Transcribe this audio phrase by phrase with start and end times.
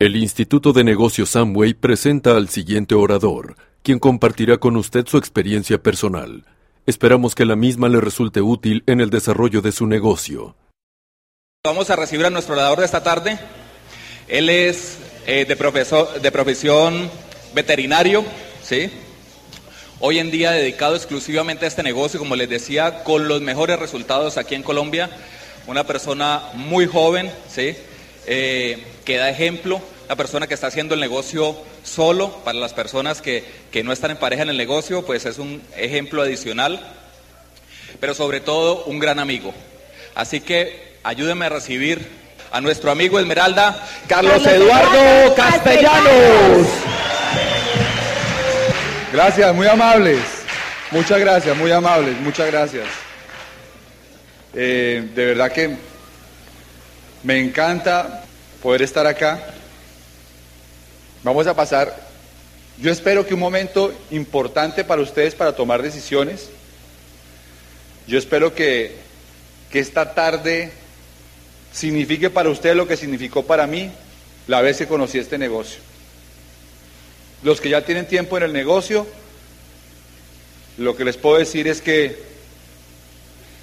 [0.00, 5.82] El Instituto de Negocios Samway presenta al siguiente orador, quien compartirá con usted su experiencia
[5.82, 6.44] personal.
[6.86, 10.54] Esperamos que la misma le resulte útil en el desarrollo de su negocio.
[11.66, 13.40] Vamos a recibir a nuestro orador de esta tarde.
[14.28, 17.10] Él es eh, de, profesor, de profesión
[17.52, 18.24] veterinario,
[18.62, 18.92] ¿sí?
[19.98, 24.38] Hoy en día dedicado exclusivamente a este negocio, como les decía, con los mejores resultados
[24.38, 25.10] aquí en Colombia.
[25.66, 27.74] Una persona muy joven, ¿sí?
[28.30, 31.54] Eh, que da ejemplo, una persona que está haciendo el negocio
[31.84, 35.36] solo, para las personas que, que no están en pareja en el negocio, pues es
[35.36, 36.80] un ejemplo adicional,
[38.00, 39.52] pero sobre todo un gran amigo.
[40.14, 42.08] Así que ayúdenme a recibir
[42.50, 46.66] a nuestro amigo Esmeralda, Carlos, Eduardo Castellanos.
[49.12, 50.20] Gracias, muy amables.
[50.90, 52.86] Muchas gracias, muy amables, muchas gracias.
[54.54, 55.76] Eh, de verdad que
[57.24, 58.24] me encanta
[58.62, 59.38] poder estar acá.
[61.28, 61.94] Vamos a pasar,
[62.80, 66.48] yo espero que un momento importante para ustedes para tomar decisiones.
[68.06, 68.96] Yo espero que,
[69.70, 70.72] que esta tarde
[71.70, 73.90] signifique para ustedes lo que significó para mí
[74.46, 75.80] la vez que conocí este negocio.
[77.42, 79.06] Los que ya tienen tiempo en el negocio,
[80.78, 82.22] lo que les puedo decir es que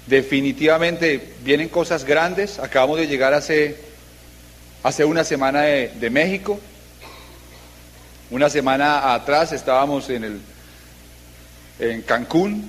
[0.06, 2.60] definitivamente vienen cosas grandes.
[2.60, 3.74] Acabamos de llegar hace,
[4.84, 6.60] hace una semana de, de México.
[8.30, 10.40] Una semana atrás estábamos en, el,
[11.78, 12.68] en Cancún,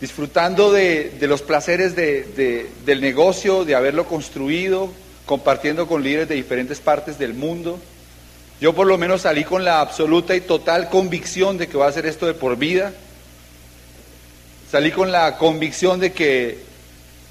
[0.00, 4.92] disfrutando de, de los placeres de, de, del negocio, de haberlo construido,
[5.26, 7.80] compartiendo con líderes de diferentes partes del mundo.
[8.60, 11.88] Yo por lo menos salí con la absoluta y total convicción de que va a
[11.88, 12.92] hacer esto de por vida.
[14.70, 16.58] Salí con la convicción de que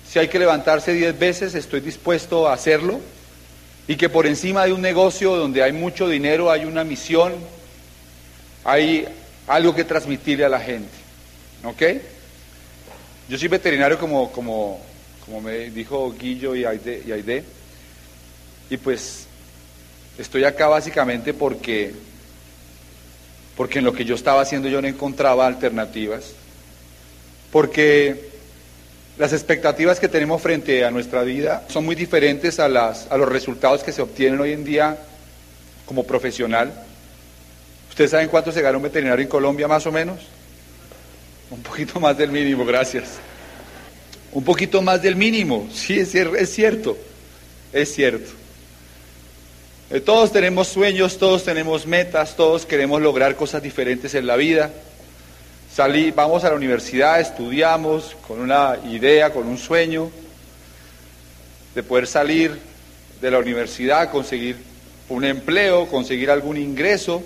[0.09, 2.99] si hay que levantarse diez veces, estoy dispuesto a hacerlo.
[3.87, 7.33] Y que por encima de un negocio donde hay mucho dinero hay una misión,
[8.63, 9.05] hay
[9.47, 10.91] algo que transmitirle a la gente.
[11.63, 11.81] ¿Ok?
[13.29, 14.81] Yo soy veterinario como, como,
[15.25, 17.43] como me dijo Guillo y Aide, y Aide.
[18.69, 19.27] Y pues
[20.17, 21.93] estoy acá básicamente porque,
[23.55, 26.33] porque en lo que yo estaba haciendo yo no encontraba alternativas.
[27.51, 28.32] Porque
[29.17, 33.29] las expectativas que tenemos frente a nuestra vida son muy diferentes a, las, a los
[33.29, 34.97] resultados que se obtienen hoy en día
[35.85, 36.73] como profesional.
[37.89, 40.19] ¿Ustedes saben cuánto se gana un veterinario en Colombia más o menos?
[41.51, 43.05] Un poquito más del mínimo, gracias.
[44.31, 46.97] Un poquito más del mínimo, sí, es, es cierto,
[47.71, 48.31] es cierto.
[49.91, 54.71] Eh, todos tenemos sueños, todos tenemos metas, todos queremos lograr cosas diferentes en la vida.
[55.73, 60.11] Salí, vamos a la universidad, estudiamos con una idea, con un sueño
[61.73, 62.59] de poder salir
[63.19, 64.57] de la universidad, conseguir
[65.09, 67.23] un empleo, conseguir algún ingreso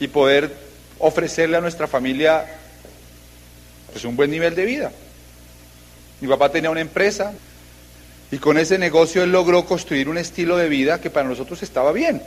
[0.00, 0.52] y poder
[0.98, 2.44] ofrecerle a nuestra familia
[3.92, 4.90] pues un buen nivel de vida.
[6.20, 7.32] Mi papá tenía una empresa
[8.32, 11.92] y con ese negocio él logró construir un estilo de vida que para nosotros estaba
[11.92, 12.20] bien.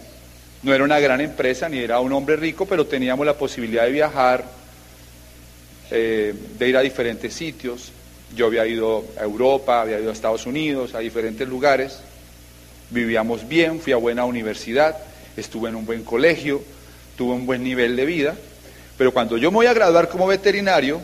[0.64, 3.92] No era una gran empresa ni era un hombre rico, pero teníamos la posibilidad de
[3.92, 4.61] viajar,
[5.92, 7.92] eh, de ir a diferentes sitios.
[8.36, 12.00] Yo había ido a Europa, había ido a Estados Unidos, a diferentes lugares.
[12.90, 14.98] Vivíamos bien, fui a buena universidad,
[15.36, 16.62] estuve en un buen colegio,
[17.18, 18.36] tuve un buen nivel de vida.
[18.98, 21.02] Pero cuando yo me voy a graduar como veterinario,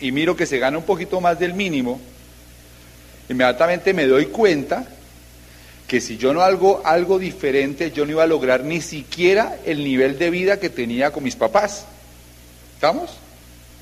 [0.00, 2.00] y miro que se gana un poquito más del mínimo,
[3.28, 4.86] inmediatamente me doy cuenta
[5.86, 9.84] que si yo no hago algo diferente, yo no iba a lograr ni siquiera el
[9.84, 11.84] nivel de vida que tenía con mis papás.
[12.74, 13.23] ¿Estamos?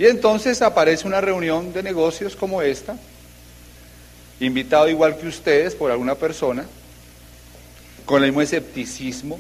[0.03, 2.97] Y entonces aparece una reunión de negocios como esta,
[4.41, 6.65] invitado igual que ustedes por alguna persona,
[8.05, 9.39] con el mismo escepticismo.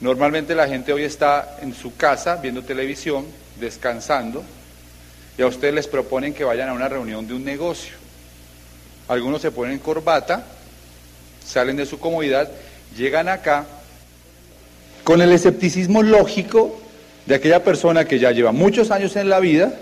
[0.00, 3.26] Normalmente la gente hoy está en su casa viendo televisión,
[3.60, 4.42] descansando,
[5.36, 7.92] y a ustedes les proponen que vayan a una reunión de un negocio.
[9.08, 10.42] Algunos se ponen corbata,
[11.44, 12.50] salen de su comodidad,
[12.96, 13.66] llegan acá
[15.04, 16.80] con el escepticismo lógico
[17.26, 19.74] de aquella persona que ya lleva muchos años en la vida,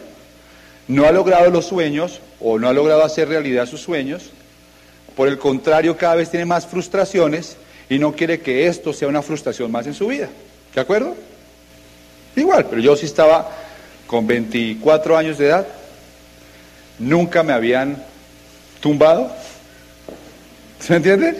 [0.88, 4.30] no ha logrado los sueños o no ha logrado hacer realidad sus sueños,
[5.16, 7.56] por el contrario cada vez tiene más frustraciones
[7.90, 10.28] y no quiere que esto sea una frustración más en su vida.
[10.74, 11.14] ¿De acuerdo?
[12.36, 13.50] Igual, pero yo sí estaba
[14.06, 15.66] con 24 años de edad,
[16.98, 18.02] nunca me habían
[18.80, 19.30] tumbado.
[20.80, 21.36] ¿Se entiende?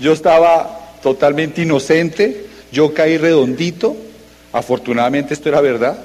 [0.00, 3.96] Yo estaba totalmente inocente, yo caí redondito,
[4.52, 5.98] afortunadamente esto era verdad,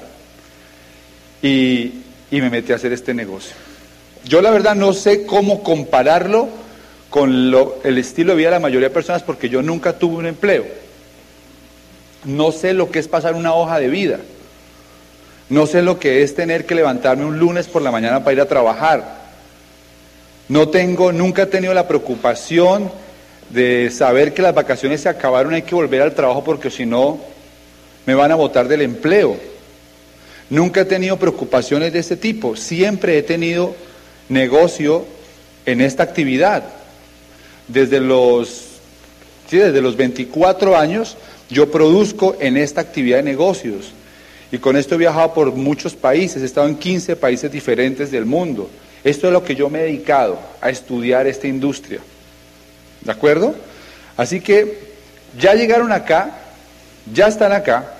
[1.42, 1.92] y,
[2.30, 3.54] y me metí a hacer este negocio.
[4.24, 6.48] Yo la verdad no sé cómo compararlo
[7.10, 10.16] con lo- el estilo de vida de la mayoría de personas porque yo nunca tuve
[10.16, 10.66] un empleo.
[12.24, 14.18] No sé lo que es pasar una hoja de vida.
[15.48, 18.40] No sé lo que es tener que levantarme un lunes por la mañana para ir
[18.40, 19.18] a trabajar.
[20.48, 22.90] No tengo, nunca he tenido la preocupación
[23.50, 27.18] de saber que las vacaciones se acabaron, hay que volver al trabajo porque si no
[28.08, 29.36] me van a botar del empleo.
[30.48, 32.56] Nunca he tenido preocupaciones de este tipo.
[32.56, 33.76] Siempre he tenido
[34.30, 35.04] negocio
[35.66, 36.64] en esta actividad.
[37.66, 38.48] Desde los,
[39.50, 41.18] sí, desde los 24 años
[41.50, 43.92] yo produzco en esta actividad de negocios.
[44.50, 48.24] Y con esto he viajado por muchos países, he estado en 15 países diferentes del
[48.24, 48.70] mundo.
[49.04, 52.00] Esto es lo que yo me he dedicado, a estudiar esta industria.
[53.02, 53.54] ¿De acuerdo?
[54.16, 54.94] Así que
[55.38, 56.38] ya llegaron acá,
[57.12, 57.96] ya están acá.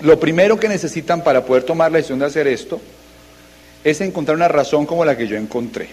[0.00, 2.80] Lo primero que necesitan para poder tomar la decisión de hacer esto
[3.82, 5.88] es encontrar una razón como la que yo encontré.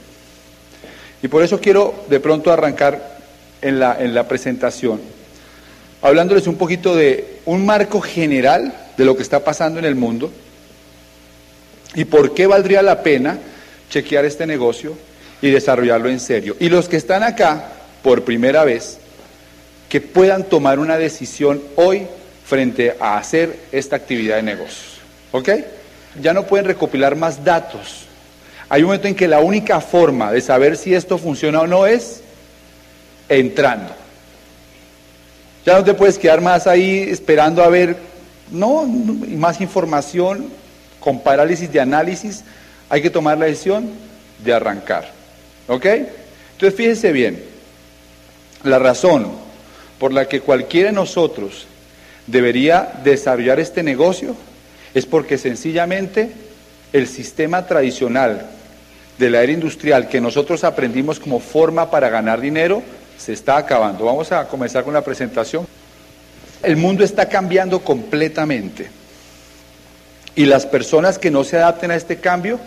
[1.24, 3.20] Y por eso quiero de pronto arrancar
[3.62, 5.02] en la, en la presentación,
[6.02, 10.32] hablándoles un poquito de un marco general de lo que está pasando en el mundo
[11.96, 13.40] y por qué valdría la pena
[13.90, 14.96] chequear este negocio
[15.42, 16.56] y desarrollarlo en serio.
[16.60, 17.72] Y los que están acá
[18.04, 19.00] por primera vez,
[19.90, 22.08] que puedan tomar una decisión hoy
[22.46, 25.00] frente a hacer esta actividad de negocios.
[25.32, 25.50] ¿Ok?
[26.22, 28.06] Ya no pueden recopilar más datos.
[28.70, 31.86] Hay un momento en que la única forma de saber si esto funciona o no
[31.86, 32.22] es
[33.28, 33.94] entrando.
[35.66, 37.98] Ya no te puedes quedar más ahí esperando a ver,
[38.52, 40.50] no, más información,
[41.00, 42.44] con parálisis de análisis,
[42.90, 43.90] hay que tomar la decisión
[44.44, 45.12] de arrancar.
[45.68, 45.86] ¿Ok?
[45.86, 47.44] Entonces fíjense bien,
[48.64, 49.32] la razón
[50.00, 51.68] por la que cualquiera de nosotros
[52.28, 54.36] debería desarrollar este negocio
[54.94, 56.32] es porque sencillamente
[56.94, 58.50] el sistema tradicional
[59.18, 62.82] de la era industrial que nosotros aprendimos como forma para ganar dinero
[63.18, 64.06] se está acabando.
[64.06, 65.68] Vamos a comenzar con la presentación.
[66.64, 68.90] El mundo está cambiando completamente
[70.36, 72.60] y las personas que no se adapten a este cambio,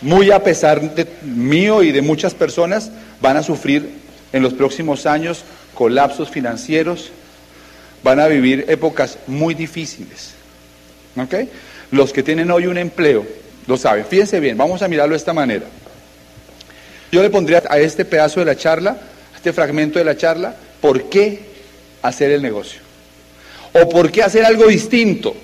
[0.00, 3.90] muy a pesar de mío y de muchas personas, van a sufrir
[4.32, 5.44] en los próximos años
[5.74, 7.10] colapsos financieros,
[8.02, 10.34] van a vivir épocas muy difíciles.
[11.16, 11.34] ¿Ok?
[11.90, 13.26] Los que tienen hoy un empleo
[13.66, 14.04] lo saben.
[14.04, 15.66] Fíjense bien, vamos a mirarlo de esta manera.
[17.10, 18.90] Yo le pondría a este pedazo de la charla,
[19.32, 21.40] a este fragmento de la charla, ¿por qué
[22.02, 22.80] hacer el negocio?
[23.72, 25.34] ¿O por qué hacer algo distinto?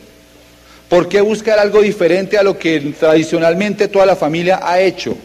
[0.88, 5.16] ¿Por qué buscar algo diferente a lo que tradicionalmente toda la familia ha hecho?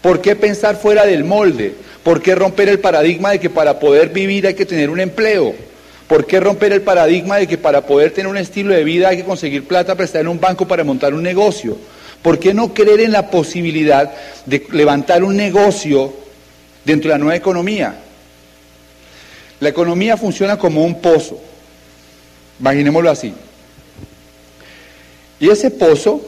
[0.00, 1.74] ¿Por qué pensar fuera del molde?
[2.02, 5.54] ¿Por qué romper el paradigma de que para poder vivir hay que tener un empleo?
[6.14, 9.16] ¿Por qué romper el paradigma de que para poder tener un estilo de vida hay
[9.16, 11.76] que conseguir plata prestada en un banco para montar un negocio?
[12.22, 14.12] ¿Por qué no creer en la posibilidad
[14.46, 16.14] de levantar un negocio
[16.84, 17.96] dentro de la nueva economía?
[19.58, 21.42] La economía funciona como un pozo,
[22.60, 23.34] imaginémoslo así.
[25.40, 26.24] Y ese pozo,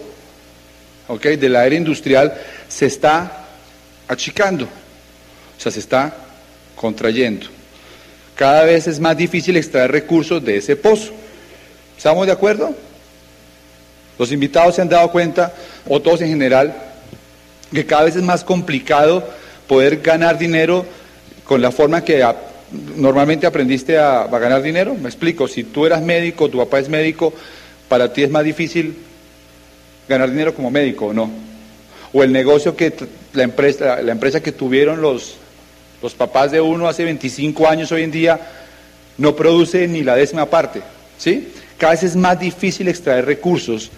[1.06, 2.34] ok, de la era industrial
[2.66, 3.46] se está
[4.08, 6.12] achicando, o sea, se está
[6.74, 7.54] contrayendo.
[8.36, 11.12] Cada vez es más difícil extraer recursos de ese pozo.
[11.96, 12.74] ¿Estamos de acuerdo?
[14.18, 15.54] Los invitados se han dado cuenta,
[15.88, 16.74] o todos en general,
[17.72, 19.26] que cada vez es más complicado
[19.66, 20.84] poder ganar dinero
[21.44, 22.24] con la forma que
[22.96, 24.94] normalmente aprendiste a, a, ganar dinero.
[24.94, 27.32] Me explico, si tú eras médico, tu papá es médico,
[27.88, 28.96] para ti es más difícil
[30.08, 31.30] ganar dinero como médico o no.
[32.12, 32.92] O el negocio que
[33.32, 35.36] la empresa, la empresa que tuvieron los,
[36.02, 38.40] los papás de uno hace 25 años hoy en día
[39.18, 40.82] no produce ni la décima parte.
[41.18, 41.48] ¿sí?
[41.78, 43.90] Cada vez es más difícil extraer recursos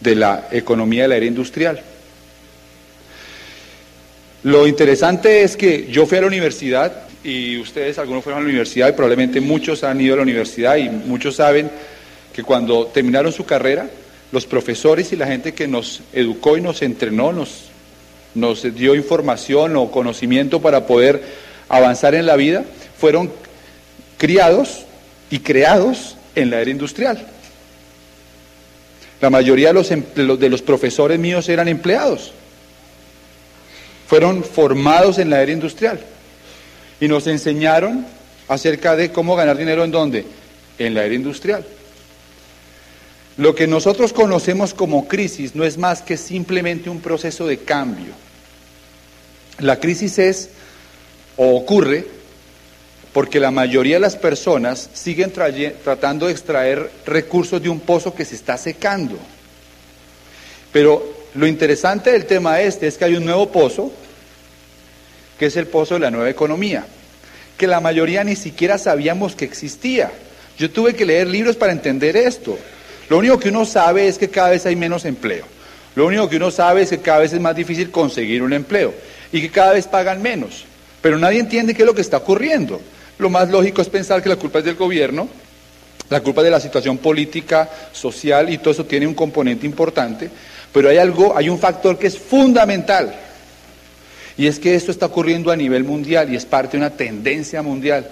[0.00, 1.82] de la economía de la era industrial.
[4.42, 8.50] Lo interesante es que yo fui a la universidad y ustedes, algunos fueron a la
[8.50, 11.70] universidad y probablemente muchos han ido a la universidad y muchos saben
[12.34, 13.88] que cuando terminaron su carrera,
[14.32, 17.70] los profesores y la gente que nos educó y nos entrenó, nos,
[18.34, 21.22] nos dio información o conocimiento para poder
[21.68, 22.64] avanzar en la vida,
[22.98, 23.30] fueron
[24.16, 24.84] criados
[25.30, 27.26] y creados en la era industrial.
[29.20, 29.88] La mayoría de los,
[30.38, 32.32] de los profesores míos eran empleados.
[34.06, 35.98] Fueron formados en la era industrial
[37.00, 38.06] y nos enseñaron
[38.48, 40.26] acerca de cómo ganar dinero en dónde?
[40.78, 41.64] En la era industrial.
[43.36, 48.12] Lo que nosotros conocemos como crisis no es más que simplemente un proceso de cambio.
[49.58, 50.50] La crisis es
[51.36, 52.06] o ocurre
[53.12, 58.24] porque la mayoría de las personas siguen tratando de extraer recursos de un pozo que
[58.24, 59.16] se está secando.
[60.72, 63.92] Pero lo interesante del tema este es que hay un nuevo pozo
[65.38, 66.86] que es el pozo de la nueva economía,
[67.56, 70.12] que la mayoría ni siquiera sabíamos que existía.
[70.58, 72.56] Yo tuve que leer libros para entender esto.
[73.08, 75.44] Lo único que uno sabe es que cada vez hay menos empleo.
[75.94, 78.94] Lo único que uno sabe es que cada vez es más difícil conseguir un empleo
[79.32, 80.64] y que cada vez pagan menos.
[81.00, 82.80] Pero nadie entiende qué es lo que está ocurriendo.
[83.18, 85.28] Lo más lógico es pensar que la culpa es del gobierno,
[86.10, 90.28] la culpa es de la situación política, social y todo eso tiene un componente importante,
[90.72, 93.14] pero hay algo, hay un factor que es fundamental.
[94.36, 97.62] Y es que esto está ocurriendo a nivel mundial y es parte de una tendencia
[97.62, 98.08] mundial.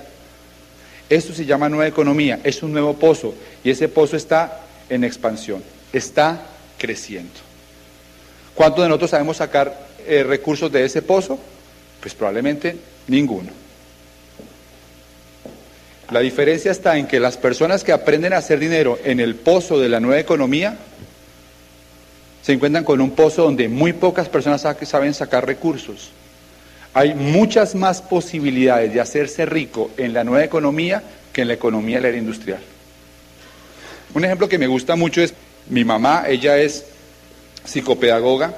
[1.09, 3.35] Esto se llama nueva economía, es un nuevo pozo
[3.65, 4.61] y ese pozo está
[4.93, 6.43] en expansión, está
[6.79, 7.33] creciendo.
[8.55, 11.39] ¿Cuántos de nosotros sabemos sacar eh, recursos de ese pozo?
[12.01, 12.77] Pues probablemente
[13.09, 13.51] ninguno.
[16.11, 19.81] La diferencia está en que las personas que aprenden a hacer dinero en el pozo
[19.81, 20.77] de la nueva economía
[22.43, 26.11] se encuentran con un pozo donde muy pocas personas saben sacar recursos.
[26.93, 31.99] Hay muchas más posibilidades de hacerse rico en la nueva economía que en la economía
[31.99, 32.61] de la industrial.
[34.15, 35.33] Un ejemplo que me gusta mucho es
[35.69, 36.85] mi mamá, ella es
[37.65, 38.55] psicopedagoga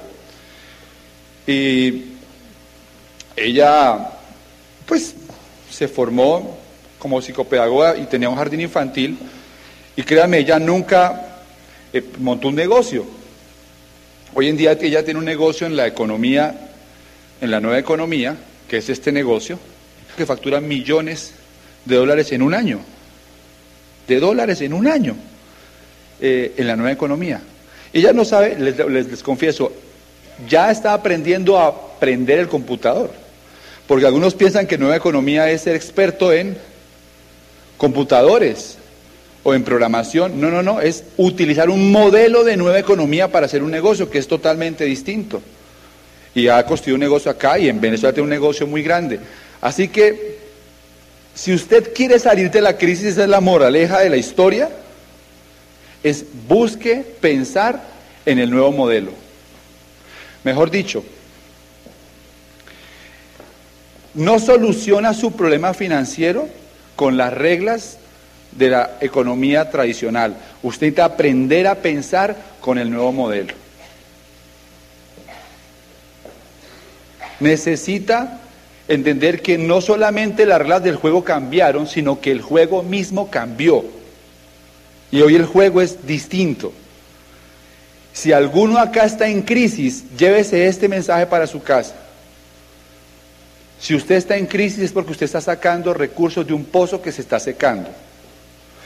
[1.47, 2.03] y
[3.35, 4.09] ella
[4.85, 5.15] pues
[5.71, 6.57] se formó
[6.99, 9.17] como psicopedagoga y tenía un jardín infantil
[9.95, 11.43] y créanme, ella nunca
[11.93, 13.05] eh, montó un negocio.
[14.33, 16.71] Hoy en día ella tiene un negocio en la economía,
[17.39, 18.35] en la nueva economía,
[18.67, 19.57] que es este negocio,
[20.17, 21.33] que factura millones
[21.85, 22.81] de dólares en un año.
[24.05, 25.15] De dólares en un año.
[26.21, 27.41] Eh, en la nueva economía.
[27.91, 29.73] Ella no sabe, les, les, confieso,
[30.47, 33.11] ya está aprendiendo a aprender el computador.
[33.85, 36.57] Porque algunos piensan que nueva economía es ser experto en
[37.75, 38.77] computadores
[39.43, 40.39] o en programación.
[40.39, 44.19] No, no, no, es utilizar un modelo de nueva economía para hacer un negocio que
[44.19, 45.41] es totalmente distinto.
[46.33, 49.19] Y ha construido un negocio acá y en Venezuela tiene un negocio muy grande.
[49.59, 50.37] Así que,
[51.33, 54.69] si usted quiere salir de la crisis, esa es la moraleja de la historia,
[56.05, 57.81] es busque pensar
[58.27, 59.11] en el nuevo modelo.
[60.43, 61.03] Mejor dicho,
[64.13, 66.47] no soluciona su problema financiero
[66.95, 67.97] con las reglas
[68.51, 70.37] de la economía tradicional.
[70.61, 73.55] Usted necesita aprender a pensar con el nuevo modelo.
[77.39, 78.41] Necesita
[78.87, 83.94] entender que no solamente las reglas del juego cambiaron, sino que el juego mismo cambió.
[85.15, 86.73] Y hoy el juego es distinto.
[88.11, 91.95] Si alguno acá está en crisis, llévese este mensaje para su casa.
[93.79, 97.13] Si usted está en crisis es porque usted está sacando recursos de un pozo que
[97.13, 97.89] se está secando.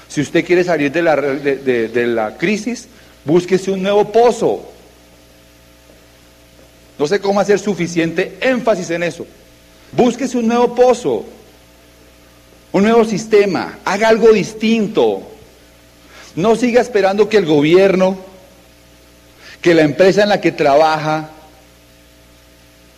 [0.08, 2.88] Si usted quiere salir de la, crisis,
[3.26, 4.72] búsquese un nuevo pozo.
[7.00, 9.26] No sé cómo hacer suficiente énfasis en eso.
[9.94, 11.26] Búsquese un nuevo pozo,
[12.72, 15.29] un nuevo sistema, haga algo distinto.
[16.40, 18.18] No siga esperando que el gobierno,
[19.62, 21.32] que la empresa en la que trabaja,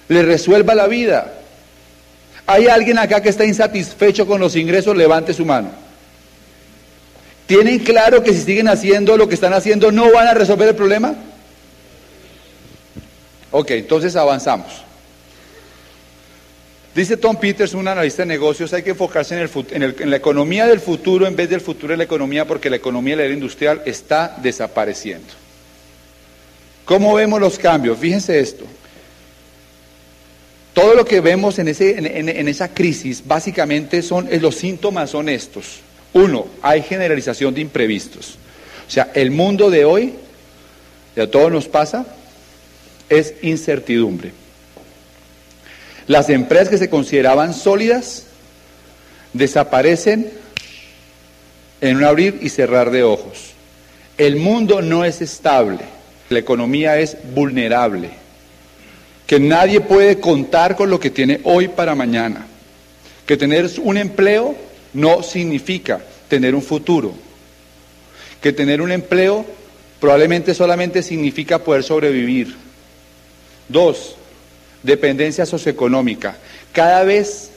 [0.10, 1.34] le resuelva la vida.
[2.46, 4.96] ¿Hay alguien acá que está insatisfecho con los ingresos?
[4.96, 5.72] Levante su mano.
[7.48, 10.76] ¿Tienen claro que si siguen haciendo lo que están haciendo no van a resolver el
[10.76, 11.16] problema?
[13.50, 14.84] Ok, entonces avanzamos.
[16.94, 19.40] Dice Tom Peters, un analista de negocios, hay que enfocarse
[19.72, 23.14] en, la economía del futuro en vez del futuro de la economía porque la economía
[23.16, 25.28] de la era industrial está desapareciendo.
[26.84, 27.98] ¿Cómo vemos los cambios?
[27.98, 28.66] Fíjense esto.
[30.74, 35.80] Todo lo que vemos en, esa crisis básicamente son, los síntomas son estos.
[36.12, 38.38] Uno, hay generalización de imprevistos.
[38.86, 40.14] O sea, el mundo de hoy,
[41.16, 42.06] de a todos nos pasa,
[43.08, 44.41] es incertidumbre.
[46.12, 48.26] Las empresas que se consideraban sólidas
[49.32, 50.30] desaparecen
[51.80, 53.54] en un abrir y cerrar de ojos.
[54.18, 55.80] El mundo no es estable,
[56.28, 58.10] la economía es vulnerable,
[59.26, 62.46] que nadie puede contar con lo que tiene hoy para mañana,
[63.26, 64.54] que tener un empleo
[64.92, 67.14] no significa tener un futuro,
[68.42, 69.46] que tener un empleo
[70.02, 72.54] probablemente solamente significa poder sobrevivir.
[73.70, 74.18] Dos,
[74.84, 76.38] dependencia socioeconómica.
[76.74, 77.52] Cada vez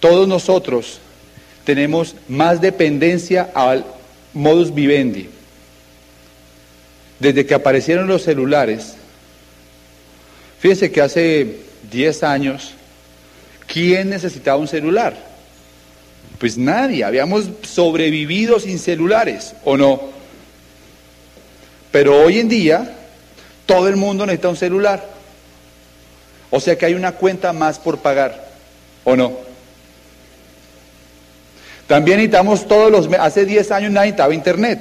[0.00, 1.00] todos nosotros
[1.64, 3.84] tenemos más dependencia al
[4.32, 5.28] modus vivendi.
[7.18, 8.94] Desde que aparecieron los celulares,
[10.58, 11.56] fíjense que hace
[11.90, 12.72] 10 años,
[13.66, 15.30] ¿quién necesitaba un celular?
[16.38, 20.00] Pues nadie, habíamos sobrevivido sin celulares, ¿o no?
[21.92, 22.96] Pero hoy en día,
[23.66, 25.19] todo el mundo necesita un celular.
[26.50, 28.48] O sea que hay una cuenta más por pagar,
[29.04, 29.32] ¿o no?
[31.86, 33.08] También necesitamos todos los...
[33.18, 34.80] Hace 10 años nadie necesitaba internet.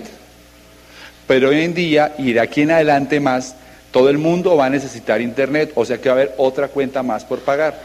[1.28, 3.56] Pero hoy en día, y de aquí en adelante más,
[3.92, 7.04] todo el mundo va a necesitar internet, o sea que va a haber otra cuenta
[7.04, 7.80] más por pagar.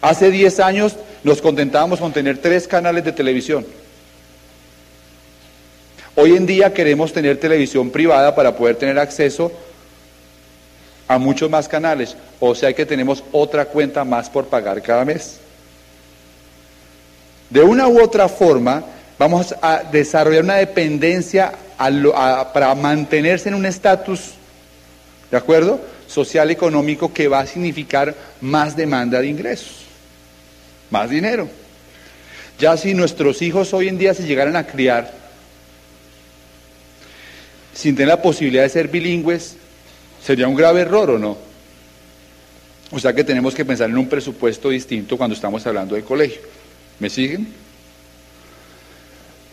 [0.00, 3.66] Hace 10 años nos contentábamos con tener tres canales de televisión.
[6.14, 9.52] Hoy en día queremos tener televisión privada para poder tener acceso
[11.08, 15.38] a muchos más canales, o sea que tenemos otra cuenta más por pagar cada mes.
[17.48, 18.84] De una u otra forma,
[19.18, 21.52] vamos a desarrollar una dependencia
[22.52, 24.32] para mantenerse en un estatus,
[25.30, 25.80] ¿de acuerdo?
[26.06, 29.84] Social económico que va a significar más demanda de ingresos,
[30.90, 31.48] más dinero.
[32.58, 35.12] Ya si nuestros hijos hoy en día se llegaran a criar
[37.72, 39.56] sin tener la posibilidad de ser bilingües,
[40.22, 41.36] sería un grave error o no.
[42.90, 46.40] O sea que tenemos que pensar en un presupuesto distinto cuando estamos hablando de colegio.
[46.98, 47.48] ¿Me siguen?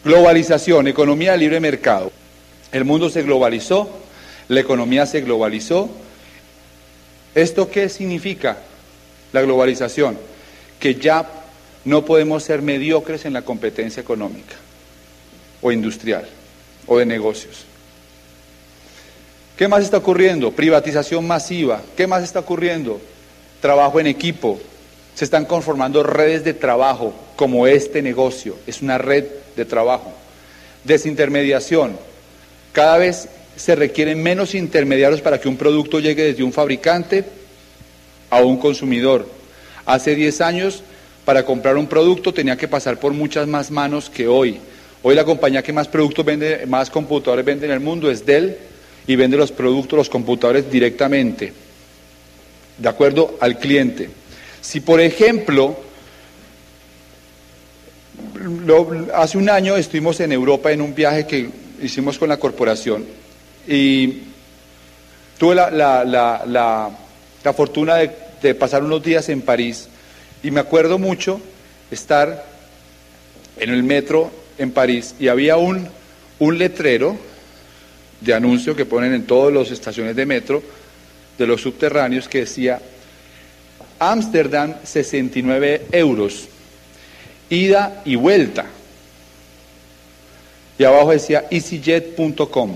[0.03, 2.11] Globalización, economía de libre mercado.
[2.71, 3.89] El mundo se globalizó,
[4.47, 5.89] la economía se globalizó.
[7.33, 8.57] ¿Esto qué significa
[9.33, 10.17] la globalización?
[10.79, 11.29] Que ya
[11.83, 14.55] no podemos ser mediocres en la competencia económica
[15.61, 16.25] o industrial
[16.87, 17.65] o de negocios.
[19.57, 20.51] ¿Qué más está ocurriendo?
[20.51, 21.81] Privatización masiva.
[21.95, 22.99] ¿Qué más está ocurriendo?
[23.61, 24.59] Trabajo en equipo.
[25.15, 28.57] Se están conformando redes de trabajo como este negocio.
[28.67, 29.23] Es una red
[29.55, 30.11] de trabajo.
[30.83, 31.97] Desintermediación.
[32.73, 37.23] Cada vez se requieren menos intermediarios para que un producto llegue desde un fabricante
[38.29, 39.25] a un consumidor.
[39.85, 40.83] Hace 10 años,
[41.23, 44.59] para comprar un producto tenía que pasar por muchas más manos que hoy.
[45.01, 48.57] Hoy la compañía que más productos vende, más computadores vende en el mundo es Dell
[49.07, 51.53] y vende los productos, los computadores directamente,
[52.77, 54.09] de acuerdo al cliente.
[54.61, 55.77] Si, por ejemplo,
[59.13, 61.49] hace un año estuvimos en Europa en un viaje que
[61.81, 63.05] hicimos con la corporación
[63.67, 64.21] y
[65.37, 69.87] tuve la, la, fortuna de, de, pasar unos días en París
[70.41, 71.39] y me acuerdo mucho
[71.91, 72.45] estar
[73.57, 75.87] en el metro en París y había un,
[76.39, 77.17] un letrero
[78.21, 80.63] de anuncio que ponen en todas las estaciones de metro
[81.37, 82.81] de los subterráneos que decía
[83.99, 86.49] Ámsterdam 69 euros
[87.49, 88.65] ida y vuelta.
[90.77, 92.71] Y abajo decía easyjet.com.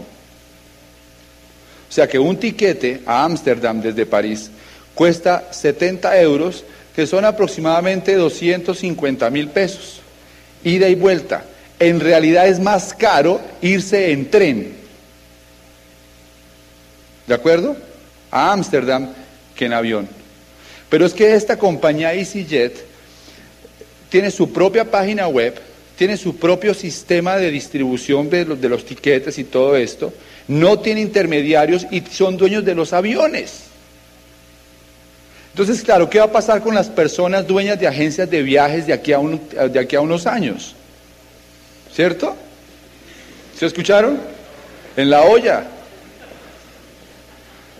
[1.89, 4.51] O sea que un tiquete a Ámsterdam desde París
[4.93, 6.63] cuesta 70 euros,
[6.95, 10.01] que son aproximadamente 250 mil pesos.
[10.63, 11.43] Ida y vuelta.
[11.79, 14.78] En realidad es más caro irse en tren.
[17.29, 17.77] ¿De acuerdo?
[18.31, 19.07] A Ámsterdam
[19.55, 20.09] que en avión.
[20.89, 22.83] Pero es que esta compañía EasyJet
[24.09, 25.53] tiene su propia página web,
[25.95, 30.11] tiene su propio sistema de distribución de los, de tiquetes y todo esto,
[30.47, 33.65] no tiene intermediarios y son dueños de los aviones.
[35.51, 38.93] Entonces, claro, ¿qué va a pasar con las personas dueñas de agencias de viajes de
[38.93, 40.73] aquí a, de aquí a unos años?
[41.93, 42.35] ¿Cierto?
[43.55, 44.19] ¿Se escucharon?
[44.97, 45.67] En la olla.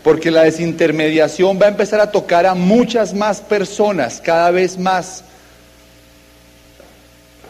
[0.10, 5.24] Porque la desintermediación va a empezar a tocar a muchas más personas, cada vez más.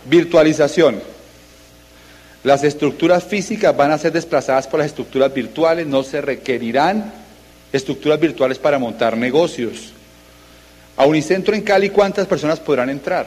[0.04, 1.02] Virtualización.
[2.44, 7.14] Las estructuras físicas van a ser desplazadas por las estructuras virtuales, no se requerirán
[7.72, 9.94] estructuras virtuales para montar negocios.
[10.98, 13.26] A Unicentro en Cali, ¿cuántas personas podrán entrar?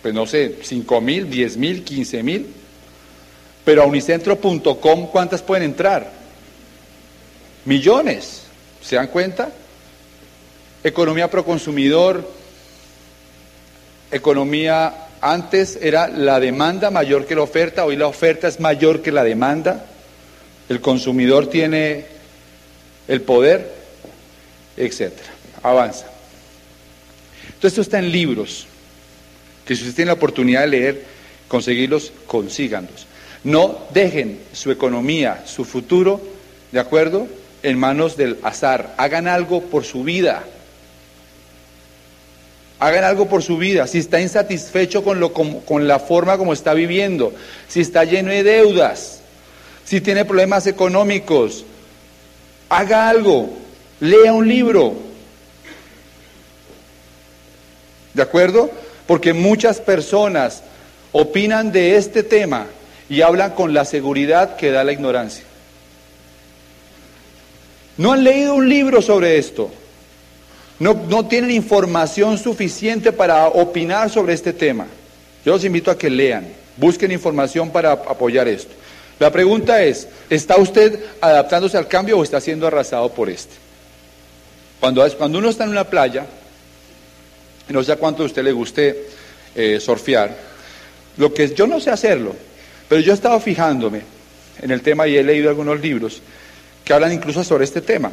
[0.00, 2.46] Pues no sé, 5 mil, 10 mil, 15 mil.
[3.64, 6.22] Pero a unicentro.com, ¿cuántas pueden entrar?
[7.64, 8.42] Millones.
[8.82, 9.50] ¿Se dan cuenta?
[10.82, 12.30] Economía pro consumidor,
[14.10, 19.10] economía antes era la demanda mayor que la oferta, hoy la oferta es mayor que
[19.10, 19.86] la demanda,
[20.68, 22.04] el consumidor tiene
[23.08, 23.72] el poder,
[24.76, 25.30] etcétera.
[25.62, 26.06] Avanza.
[27.46, 28.66] Entonces esto está en libros,
[29.64, 31.04] que si ustedes tienen la oportunidad de leer,
[31.48, 33.06] conseguirlos, consíganlos.
[33.42, 36.20] No dejen su economía, su futuro,
[36.70, 37.26] ¿de acuerdo?,
[37.64, 38.94] en manos del azar.
[38.98, 40.44] Hagan algo por su vida.
[42.78, 43.86] Hagan algo por su vida.
[43.86, 47.32] Si está insatisfecho con, lo, con, la forma como está viviendo,
[47.66, 49.20] si está lleno de deudas,
[49.84, 51.64] si tiene problemas económicos,
[52.68, 53.50] haga algo.
[53.98, 54.94] Lea un libro.
[58.12, 58.70] ¿De acuerdo?
[59.06, 60.62] Porque muchas personas
[61.12, 62.66] opinan de este tema
[63.08, 65.44] y hablan con la seguridad que da la ignorancia.
[67.96, 69.70] No han leído un libro sobre esto.
[70.78, 74.86] No, no tienen información suficiente para opinar sobre este tema.
[75.44, 78.72] Yo los invito a que lean, busquen información para apoyar esto.
[79.18, 83.54] La pregunta es, ¿está usted adaptándose al cambio o está siendo arrasado por este?
[84.80, 86.26] Cuando, cuando uno está en una playa,
[87.68, 89.06] no sé a cuánto a usted le guste
[89.54, 90.36] eh, surfear,
[91.16, 92.34] lo que yo no sé hacerlo,
[92.88, 94.02] pero yo he estado fijándome
[94.60, 96.20] en el tema y he leído algunos libros
[96.84, 98.12] que hablan incluso sobre este tema.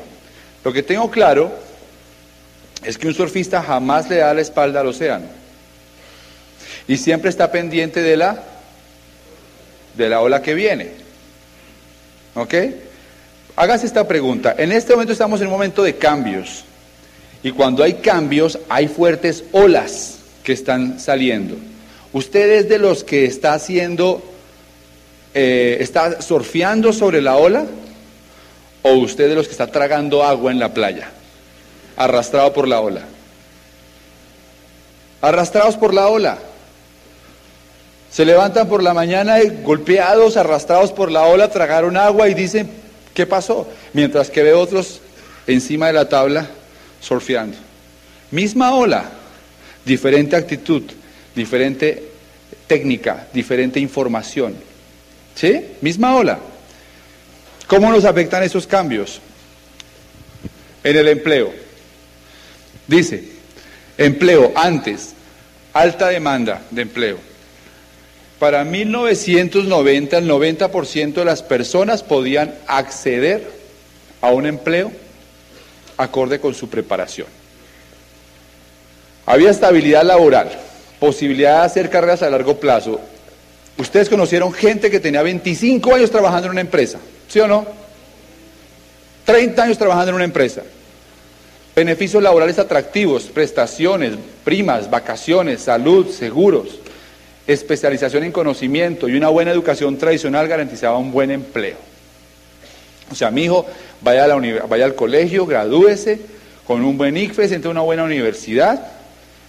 [0.63, 1.51] Lo que tengo claro
[2.83, 5.25] es que un surfista jamás le da la espalda al océano
[6.87, 8.43] y siempre está pendiente de la
[9.95, 10.91] de la ola que viene.
[12.35, 12.53] ¿Ok?
[13.55, 14.55] Hágase esta pregunta.
[14.57, 16.63] En este momento estamos en un momento de cambios.
[17.43, 21.57] Y cuando hay cambios, hay fuertes olas que están saliendo.
[22.13, 24.23] ¿Usted es de los que está haciendo,
[25.33, 27.65] eh, está surfeando sobre la ola?
[28.83, 31.11] ¿O usted de los que está tragando agua en la playa,
[31.97, 33.01] arrastrado por la ola?
[35.21, 36.37] Arrastrados por la ola.
[38.11, 42.69] Se levantan por la mañana golpeados, arrastrados por la ola, tragaron agua y dicen,
[43.13, 43.67] ¿qué pasó?
[43.93, 44.99] Mientras que ve otros
[45.47, 46.47] encima de la tabla
[46.99, 47.57] surfeando.
[48.31, 49.05] Misma ola,
[49.85, 50.83] diferente actitud,
[51.35, 52.11] diferente
[52.67, 54.55] técnica, diferente información.
[55.35, 55.65] ¿Sí?
[55.81, 56.39] Misma ola.
[57.71, 59.21] ¿Cómo nos afectan esos cambios?
[60.83, 61.53] En el empleo.
[62.85, 63.23] Dice,
[63.97, 65.13] empleo antes,
[65.71, 67.17] alta demanda de empleo.
[68.39, 73.49] Para 1990 el 90% de las personas podían acceder
[74.19, 74.91] a un empleo
[75.95, 77.27] acorde con su preparación.
[79.25, 80.51] Había estabilidad laboral,
[80.99, 82.99] posibilidad de hacer carreras a largo plazo.
[83.77, 86.99] Ustedes conocieron gente que tenía 25 años trabajando en una empresa,
[87.31, 87.65] ¿sí o no?
[89.25, 90.63] 30 años trabajando en una empresa.
[91.75, 94.13] Beneficios laborales atractivos, prestaciones,
[94.43, 96.81] primas, vacaciones, salud, seguros
[97.47, 101.77] especialización en conocimiento y una buena educación tradicional garantizaba un buen empleo.
[103.11, 103.65] O sea, mi hijo
[104.01, 106.19] vaya, a la vaya al colegio, gradúese
[106.65, 108.87] con un buen ICFES, entre una buena universidad,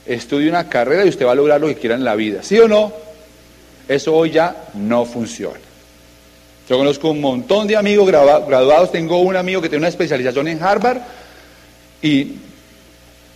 [0.07, 2.43] estudie una carrera y usted va a lograr lo que quiera en la vida.
[2.43, 2.93] ¿Sí o no?
[3.89, 5.72] Eso hoy ya no funciona.
[6.73, 10.63] Yo conozco un montón de amigos graduados, tengo un amigo que tiene una especialización en
[10.63, 11.03] Harvard
[12.01, 12.37] y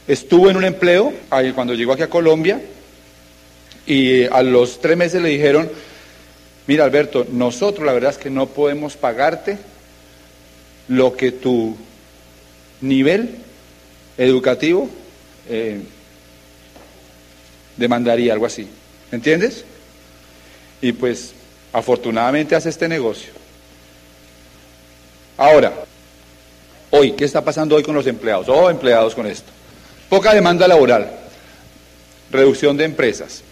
[0.08, 1.12] estuvo en un empleo
[1.54, 2.62] cuando llegó aquí a Colombia
[3.86, 5.70] y a los tres meses le dijeron,
[6.66, 9.58] mira Alberto, nosotros la verdad es que no podemos pagarte
[10.88, 11.76] lo que tu
[12.80, 13.34] nivel
[14.16, 14.88] educativo
[15.50, 15.80] eh,
[17.76, 18.66] demandaría, algo así.
[19.12, 19.66] ¿Entiendes?
[20.80, 21.34] Y pues
[21.76, 23.30] afortunadamente hace este negocio.
[25.36, 25.74] Ahora,
[26.88, 28.48] hoy, ¿qué está pasando hoy con los empleados?
[28.48, 29.52] Oh, empleados con esto.
[30.08, 31.10] Poca demanda laboral,
[32.30, 33.42] reducción de empresas.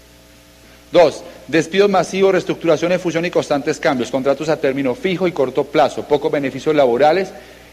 [0.90, 6.04] Dos, despidos masivos, reestructuraciones, fusión y constantes cambios, contratos a término fijo y corto plazo,
[6.08, 7.28] pocos beneficios laborales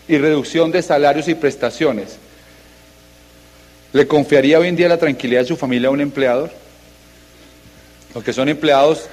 [0.09, 2.17] y reducción de salarios y prestaciones.
[3.93, 6.51] ¿Le confiaría hoy en día la tranquilidad de su familia a un empleador?
[8.13, 9.07] Los que son empleados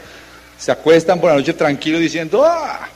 [0.59, 2.89] se acuestan por la noche tranquilos diciendo, ah,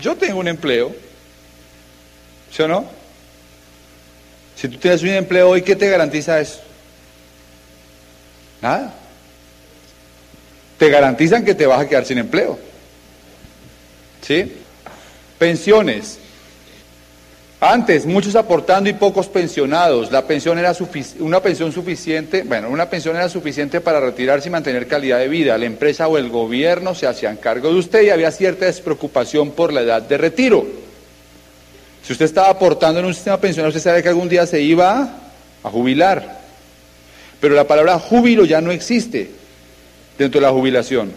[0.00, 0.94] yo tengo un empleo.
[2.50, 2.86] ¿Sí o no?
[4.56, 6.60] Si tú tienes un empleo hoy, ¿qué te garantiza eso?
[8.62, 8.94] Nada
[10.78, 12.58] te garantizan que te vas a quedar sin empleo.
[14.22, 14.52] ¿Sí?
[15.38, 16.18] Pensiones.
[17.60, 20.12] Antes, muchos aportando y pocos pensionados.
[20.12, 20.72] La pensión era
[21.18, 25.58] una pensión suficiente, bueno, una pensión era suficiente para retirarse y mantener calidad de vida.
[25.58, 29.72] La empresa o el gobierno se hacían cargo de usted y había cierta despreocupación por
[29.72, 30.64] la edad de retiro.
[32.04, 35.18] Si usted estaba aportando en un sistema pensional, usted sabe que algún día se iba
[35.64, 36.38] a jubilar.
[37.40, 39.30] Pero la palabra júbilo ya no existe
[40.16, 41.12] dentro de la jubilación.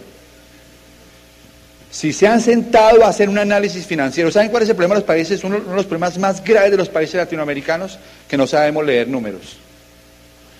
[1.92, 5.02] Si se han sentado a hacer un análisis financiero, ¿saben cuál es el problema de
[5.02, 5.44] los países?
[5.44, 9.58] Uno de los problemas más graves de los países latinoamericanos, que no sabemos leer números.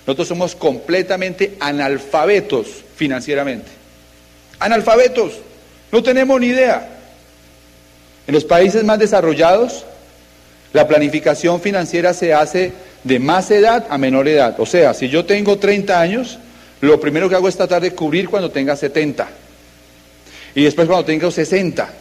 [0.07, 2.67] Nosotros somos completamente analfabetos
[2.97, 3.71] financieramente.
[4.59, 5.39] Analfabetos.
[5.91, 6.87] No tenemos ni idea.
[8.27, 9.87] En los países más desarrollados,
[10.75, 12.73] la planificación financiera se hace
[13.05, 14.57] de más edad a menor edad.
[14.59, 16.39] O sea, si yo tengo 30 años,
[16.83, 19.29] lo primero que hago es tratar de cubrir cuando tenga 70.
[20.55, 21.93] Y después cuando tenga 60.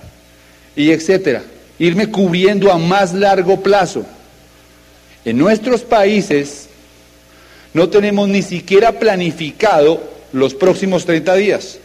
[0.76, 1.44] Y etcétera.
[1.80, 4.06] Irme cubriendo a más largo plazo.
[5.26, 6.68] En nuestros países
[7.74, 10.02] no tenemos ni siquiera planificado
[10.34, 11.80] los próximos 30 días.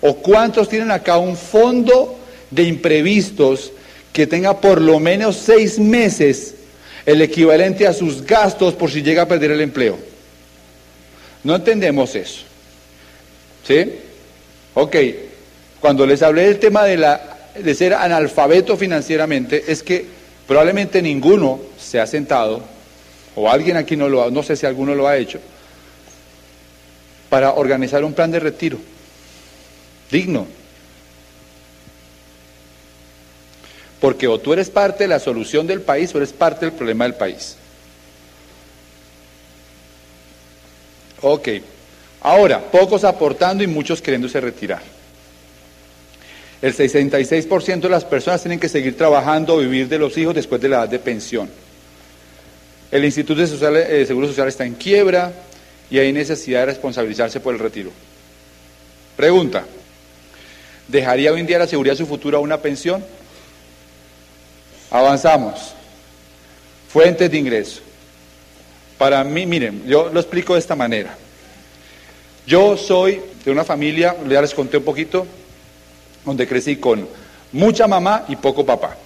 [0.00, 2.18] ¿O cuántos tienen acá un fondo
[2.50, 3.72] de imprevistos
[4.12, 6.54] que tenga por lo menos seis meses
[7.08, 9.98] el equivalente a sus gastos por si llega a perder el empleo.
[11.42, 12.42] No entendemos eso.
[13.66, 13.92] ¿Sí?
[14.74, 14.96] Ok,
[15.80, 20.06] cuando les hablé del tema de, la, de ser analfabeto financieramente, es que
[20.46, 22.62] probablemente ninguno se ha sentado,
[23.34, 25.40] o alguien aquí no lo ha, no sé si alguno lo ha hecho,
[27.28, 28.78] para organizar un plan de retiro
[30.10, 30.46] digno.
[34.00, 37.04] Porque o tú eres parte de la solución del país o eres parte del problema
[37.04, 37.56] del país.
[41.20, 41.48] Ok,
[42.20, 44.97] ahora, pocos aportando y muchos queriéndose retirar.
[46.60, 50.60] El 66% de las personas tienen que seguir trabajando o vivir de los hijos después
[50.60, 51.48] de la edad de pensión.
[52.90, 55.32] El Instituto de Seguro Social está en quiebra
[55.90, 57.90] y hay necesidad de responsabilizarse por el retiro.
[59.16, 59.64] Pregunta,
[60.88, 63.04] ¿dejaría hoy en día la seguridad de su futuro a una pensión?
[64.90, 65.74] Avanzamos.
[66.88, 67.82] Fuentes de ingreso.
[68.96, 71.16] Para mí, miren, yo lo explico de esta manera.
[72.46, 75.26] Yo soy de una familia, ya les conté un poquito,
[76.24, 77.08] donde crecí con
[77.52, 78.96] mucha mamá y poco papá.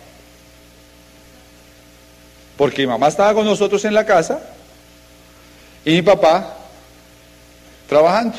[2.56, 4.40] Porque mi mamá estaba con nosotros en la casa
[5.84, 6.56] y mi papá
[7.88, 8.38] trabajando.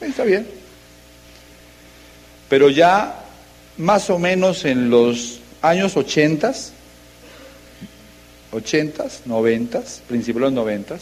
[0.00, 0.46] Está bien.
[2.48, 3.22] Pero ya
[3.78, 6.52] más o menos en los años 80,
[8.52, 10.96] 80, 90, principios de los 90,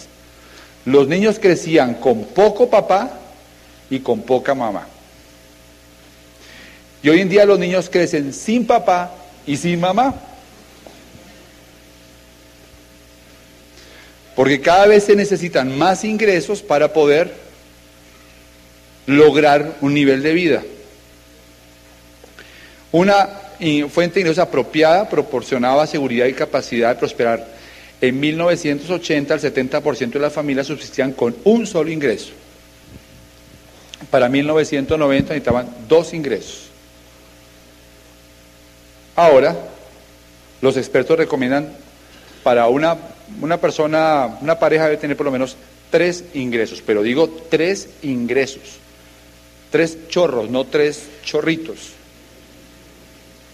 [0.84, 3.10] los niños crecían con poco papá
[3.90, 4.86] y con poca mamá.
[7.02, 9.14] Y hoy en día los niños crecen sin papá
[9.46, 10.14] y sin mamá.
[14.36, 17.34] Porque cada vez se necesitan más ingresos para poder
[19.06, 20.62] lograr un nivel de vida.
[22.92, 23.28] Una
[23.90, 27.46] fuente de ingresos apropiada proporcionaba seguridad y capacidad de prosperar.
[28.00, 32.32] En 1980 el 70% de las familias subsistían con un solo ingreso.
[34.10, 36.69] Para 1990 necesitaban dos ingresos.
[39.20, 39.54] Ahora,
[40.62, 41.70] los expertos recomiendan
[42.42, 42.96] para una,
[43.42, 45.58] una persona, una pareja debe tener por lo menos
[45.90, 48.78] tres ingresos, pero digo tres ingresos,
[49.70, 51.90] tres chorros, no tres chorritos.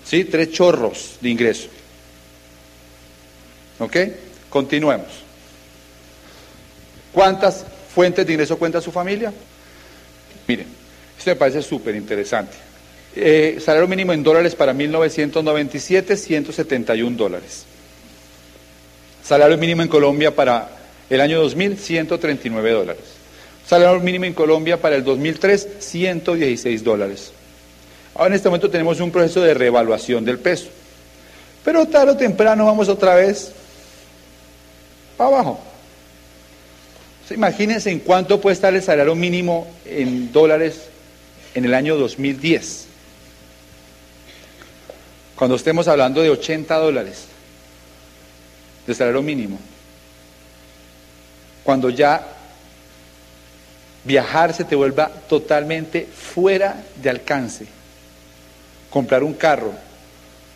[0.05, 0.23] ¿Sí?
[0.23, 1.67] Tres chorros de ingreso.
[3.81, 3.97] ¿Ok?
[4.49, 5.09] Continuemos.
[7.13, 9.33] ¿Cuántas fuentes de ingreso cuenta su familia?
[10.47, 10.69] Miren,
[11.19, 12.66] esto me parece súper interesante.
[13.19, 17.65] Eh, salario mínimo en dólares para 1997, 171 dólares.
[19.25, 20.69] Salario mínimo en Colombia para
[21.09, 23.03] el año 2000, 139 dólares.
[23.67, 27.33] Salario mínimo en Colombia para el 2003, 116 dólares.
[28.15, 30.69] Ahora en este momento tenemos un proceso de reevaluación del peso.
[31.65, 33.51] Pero tarde o temprano vamos otra vez
[35.17, 35.59] para abajo.
[37.31, 40.83] imagínense en cuánto puede estar el salario mínimo en dólares
[41.55, 42.89] en el año 2010
[45.37, 47.27] cuando estemos hablando de 80 dólares
[48.87, 49.59] de salario mínimo,
[51.63, 52.27] cuando ya
[54.05, 57.67] viajar se te vuelva totalmente fuera de alcance,
[58.89, 59.73] comprar un carro,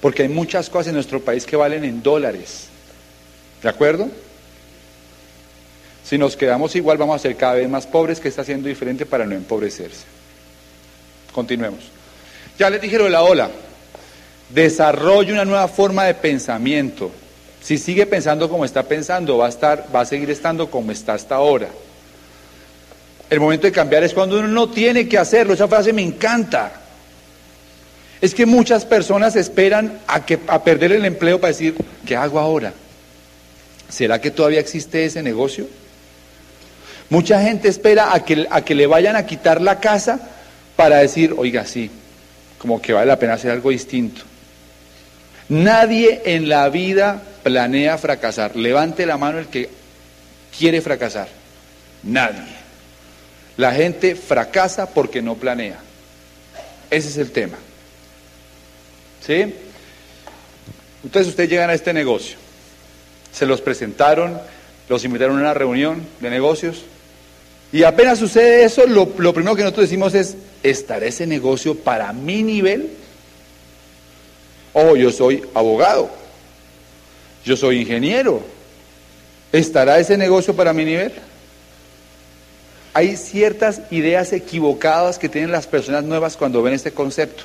[0.00, 2.68] porque hay muchas cosas en nuestro país que valen en dólares,
[3.62, 4.08] ¿de acuerdo?
[6.04, 9.04] Si nos quedamos igual vamos a ser cada vez más pobres, que está haciendo diferente
[9.04, 10.04] para no empobrecerse.
[11.32, 11.80] Continuemos.
[12.58, 13.50] Ya les dijeron la ola
[14.54, 17.10] desarrolle una nueva forma de pensamiento.
[17.62, 21.14] Si sigue pensando como está pensando, va a, estar, va a seguir estando como está
[21.14, 21.68] hasta ahora.
[23.28, 25.54] El momento de cambiar es cuando uno no tiene que hacerlo.
[25.54, 26.72] Esa frase me encanta.
[28.20, 32.38] Es que muchas personas esperan a, que, a perder el empleo para decir, ¿qué hago
[32.38, 32.72] ahora?
[33.88, 35.66] ¿Será que todavía existe ese negocio?
[37.08, 40.20] Mucha gente espera a que, a que le vayan a quitar la casa
[40.76, 41.90] para decir, oiga, sí,
[42.58, 44.22] como que vale la pena hacer algo distinto.
[45.50, 48.54] Nadie en la vida planea fracasar.
[48.54, 49.68] Levante la mano el que
[50.56, 51.28] quiere fracasar.
[52.04, 52.54] Nadie.
[53.56, 55.78] La gente fracasa porque no planea.
[56.88, 57.58] Ese es el tema.
[59.26, 59.54] ¿Sí?
[61.02, 62.36] Entonces ustedes llegan a este negocio.
[63.32, 64.40] Se los presentaron,
[64.88, 66.82] los invitaron a una reunión de negocios.
[67.72, 72.12] Y apenas sucede eso, lo, lo primero que nosotros decimos es, ¿estará ese negocio para
[72.12, 72.99] mi nivel?
[74.72, 76.10] Oh, yo soy abogado.
[77.44, 78.42] Yo soy ingeniero.
[79.52, 81.12] ¿Estará ese negocio para mi nivel?
[82.92, 87.44] Hay ciertas ideas equivocadas que tienen las personas nuevas cuando ven este concepto.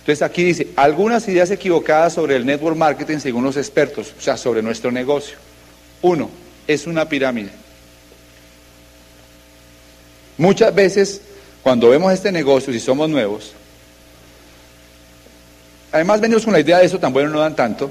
[0.00, 4.36] Entonces aquí dice, algunas ideas equivocadas sobre el network marketing según los expertos, o sea,
[4.36, 5.36] sobre nuestro negocio.
[6.02, 6.28] Uno,
[6.66, 7.50] es una pirámide.
[10.36, 11.20] Muchas veces,
[11.62, 13.52] cuando vemos este negocio, si somos nuevos,
[15.94, 17.88] además venimos con la idea de eso, tan bueno no dan tanto,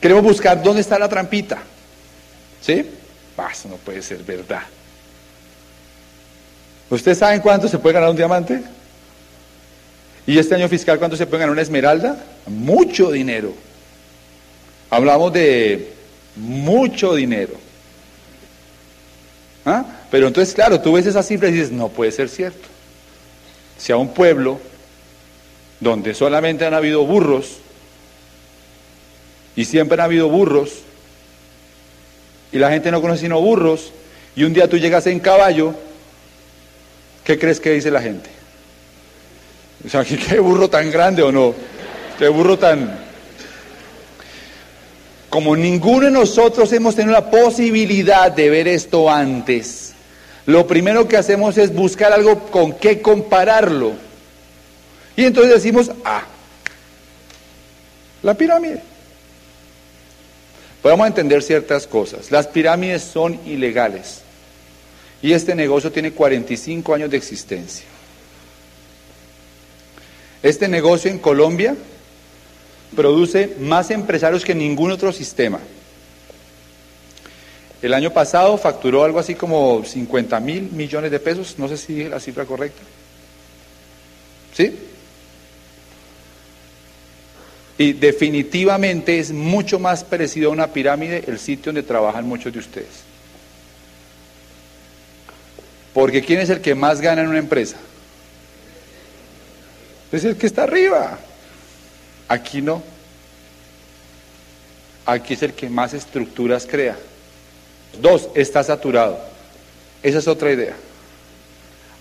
[0.00, 1.58] queremos buscar dónde está la trampita.
[2.62, 2.84] ¿Sí?
[3.52, 4.62] Eso no puede ser verdad.
[6.88, 8.62] ¿Ustedes saben cuánto se puede ganar un diamante?
[10.26, 12.24] ¿Y este año fiscal cuánto se puede ganar una esmeralda?
[12.46, 13.52] Mucho dinero.
[14.88, 15.92] Hablamos de
[16.36, 17.52] mucho dinero.
[19.66, 19.84] ¿Ah?
[20.10, 22.66] Pero entonces, claro, tú ves esas cifras y dices, no puede ser cierto.
[23.76, 24.58] Si a un pueblo
[25.80, 27.58] donde solamente han habido burros,
[29.54, 30.70] y siempre han habido burros,
[32.52, 33.92] y la gente no conoce sino burros,
[34.34, 35.74] y un día tú llegas en caballo,
[37.24, 38.30] ¿qué crees que dice la gente?
[39.84, 41.54] O sea, ¿qué burro tan grande o no?
[42.18, 43.06] ¿Qué burro tan...
[45.28, 49.92] Como ninguno de nosotros hemos tenido la posibilidad de ver esto antes,
[50.46, 54.05] lo primero que hacemos es buscar algo con qué compararlo.
[55.16, 56.22] Y entonces decimos, ah,
[58.22, 58.82] la pirámide.
[60.82, 62.30] Podemos entender ciertas cosas.
[62.30, 64.20] Las pirámides son ilegales.
[65.22, 67.86] Y este negocio tiene 45 años de existencia.
[70.42, 71.74] Este negocio en Colombia
[72.94, 75.58] produce más empresarios que ningún otro sistema.
[77.82, 82.02] El año pasado facturó algo así como 50 mil millones de pesos, no sé si
[82.02, 82.82] es la cifra correcta.
[84.54, 84.76] ¿Sí?
[87.78, 92.58] Y definitivamente es mucho más parecido a una pirámide el sitio donde trabajan muchos de
[92.58, 93.04] ustedes.
[95.92, 97.76] Porque ¿quién es el que más gana en una empresa?
[100.12, 101.18] Es el que está arriba.
[102.28, 102.82] Aquí no.
[105.04, 106.96] Aquí es el que más estructuras crea.
[108.00, 109.18] Dos, está saturado.
[110.02, 110.76] Esa es otra idea.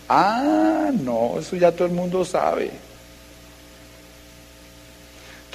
[0.07, 2.71] Ah, no, eso ya todo el mundo sabe.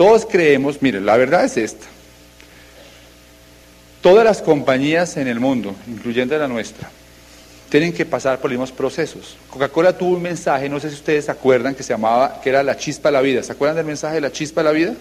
[0.01, 1.85] Todos creemos, miren, la verdad es esta.
[4.01, 6.91] Todas las compañías en el mundo, incluyendo la nuestra,
[7.69, 9.37] tienen que pasar por los mismos procesos.
[9.51, 12.63] Coca-Cola tuvo un mensaje, no sé si ustedes se acuerdan, que se llamaba, que era
[12.63, 13.43] la chispa de la vida.
[13.43, 14.95] ¿Se acuerdan del mensaje de la chispa de la vida?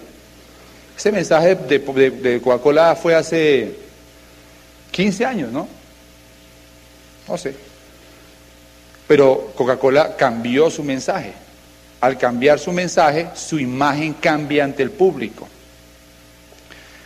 [0.98, 1.80] Ese mensaje de,
[2.12, 3.78] de Coca-Cola fue hace
[4.92, 5.66] 15 años, ¿no?
[7.26, 7.56] No sé.
[9.08, 11.36] Pero Coca-Cola cambió su mensaje.
[12.02, 15.48] Al cambiar su mensaje, su imagen cambia ante el público.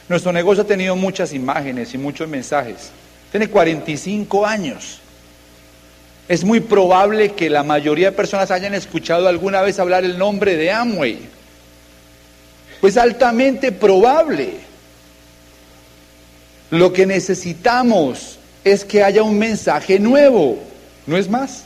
[0.08, 2.92] Nuestro negocio ha tenido muchas imágenes y muchos mensajes.
[3.32, 5.00] Tiene 45 años.
[6.28, 10.56] Es muy probable que la mayoría de personas hayan escuchado alguna vez hablar el nombre
[10.56, 11.20] de Amway.
[12.80, 14.58] Pues altamente probable.
[16.70, 20.60] Lo que necesitamos es que haya un mensaje nuevo,
[21.06, 21.66] no es más.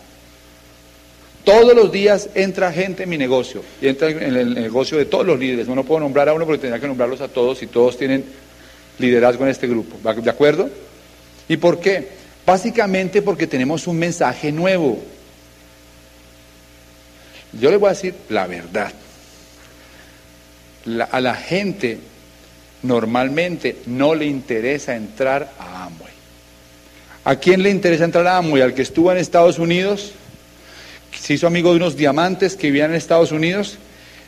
[1.48, 5.26] Todos los días entra gente en mi negocio y entra en el negocio de todos
[5.26, 5.66] los líderes.
[5.70, 8.26] No, puedo nombrar a uno porque tendría que nombrarlos a todos y todos tienen
[9.00, 9.96] liderazgo en este grupo.
[10.14, 10.70] ¿De acuerdo?
[11.48, 12.10] ¿Y por qué?
[12.46, 15.02] Básicamente porque tenemos un mensaje nuevo.
[17.54, 18.92] Yo les voy a decir la verdad.
[21.10, 21.98] a la gente
[22.84, 26.12] normalmente no le interesa entrar a Amway.
[27.24, 28.64] ¿A quién le interesa entrar a Amway?
[28.64, 30.12] ¿Al que estuvo en Estados Unidos?
[31.20, 33.78] Se hizo amigo de unos diamantes que vivían en Estados Unidos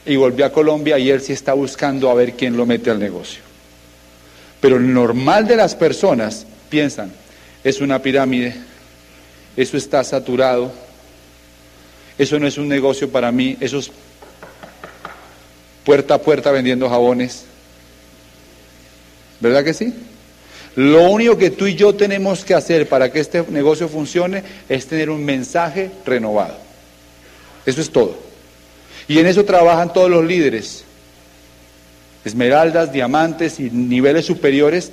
[0.05, 2.99] y volvió a Colombia y él sí está buscando a ver quién lo mete al
[2.99, 3.41] negocio.
[4.59, 7.11] Pero el normal de las personas piensan,
[7.63, 8.55] es una pirámide,
[9.55, 10.71] eso está saturado,
[12.17, 13.91] eso no es un negocio para mí, eso es
[15.85, 17.45] puerta a puerta vendiendo jabones.
[19.39, 19.93] ¿Verdad que sí?
[20.75, 24.85] Lo único que tú y yo tenemos que hacer para que este negocio funcione es
[24.85, 26.68] tener un mensaje renovado.
[27.65, 28.15] Eso es todo.
[29.07, 30.83] Y en eso trabajan todos los líderes.
[32.23, 34.91] Esmeraldas, diamantes y niveles superiores,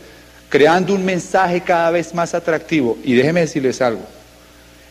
[0.48, 2.96] creando un mensaje cada vez más atractivo.
[3.04, 4.02] Y déjenme decirles algo.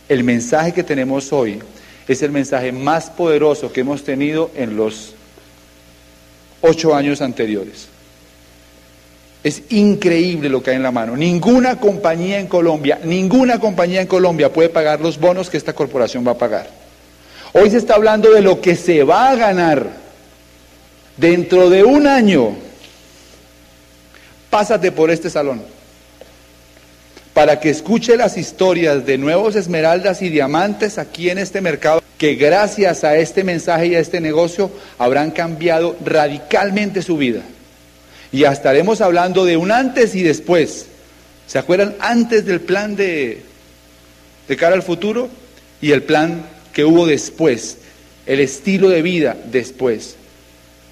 [0.08, 1.60] El mensaje que tenemos hoy
[2.08, 5.16] es el mensaje más poderoso que hemos tenido en los
[6.62, 7.88] ocho años anteriores.
[9.44, 11.16] Es increíble lo que hay en la mano.
[11.16, 16.26] Ninguna compañía en Colombia, ninguna compañía en Colombia puede pagar los bonos que esta corporación
[16.26, 16.85] va a pagar.
[17.58, 19.88] Hoy se está hablando de lo que se va a ganar
[21.16, 22.54] dentro de un año.
[24.50, 25.64] Pásate por este salón.
[27.34, 32.36] para que escuche las historias de nuevos esmeraldas y diamantes aquí en este mercado, que
[32.36, 37.42] gracias a este mensaje y a este negocio habrán cambiado radicalmente su vida.
[38.34, 40.88] Y estaremos hablando de un antes y después.
[41.48, 43.44] ¿Se acuerdan antes del plan de,
[44.48, 45.30] de cara al futuro
[45.82, 47.78] y el plan que hubo después?
[48.26, 50.18] El estilo de vida después.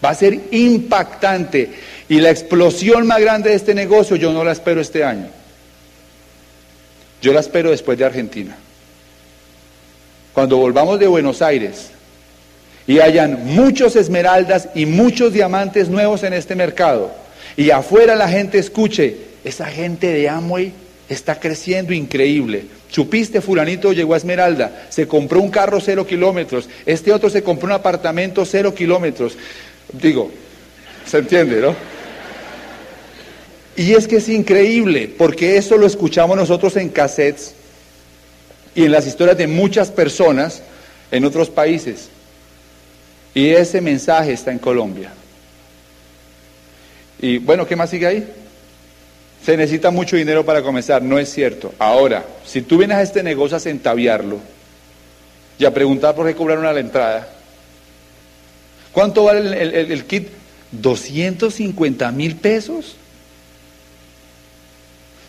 [0.03, 1.71] Va a ser impactante.
[2.07, 5.27] Y la explosión más grande de este negocio yo no la espero este año.
[7.21, 8.55] Yo la espero después de Argentina.
[10.31, 11.89] Cuando volvamos de Buenos Aires
[12.87, 17.11] y hayan muchos esmeraldas y muchos diamantes nuevos en este mercado
[17.57, 20.71] y afuera la gente escuche, esa gente de Amway
[21.09, 22.65] está creciendo increíble.
[22.89, 27.67] Chupiste, fulanito llegó a Esmeralda, se compró un carro cero kilómetros, este otro se compró
[27.67, 29.35] un apartamento cero kilómetros.
[29.91, 30.29] Digo,
[31.05, 31.75] ¿se entiende, no?
[33.75, 37.55] Y es que es increíble, porque eso lo escuchamos nosotros en cassettes
[38.75, 40.61] y en las historias de muchas personas
[41.09, 42.09] en otros países.
[43.33, 45.11] Y ese mensaje está en Colombia.
[47.19, 48.27] Y bueno, ¿qué más sigue ahí?
[49.43, 51.73] Se necesita mucho dinero para comenzar, no es cierto.
[51.77, 54.39] Ahora, si tú vienes a este negocio a centaviarlo
[55.59, 57.27] y a preguntar por qué cobraron a la entrada,
[58.93, 60.29] ¿cuánto vale el, el, kit?
[60.71, 62.95] 250 mil pesos.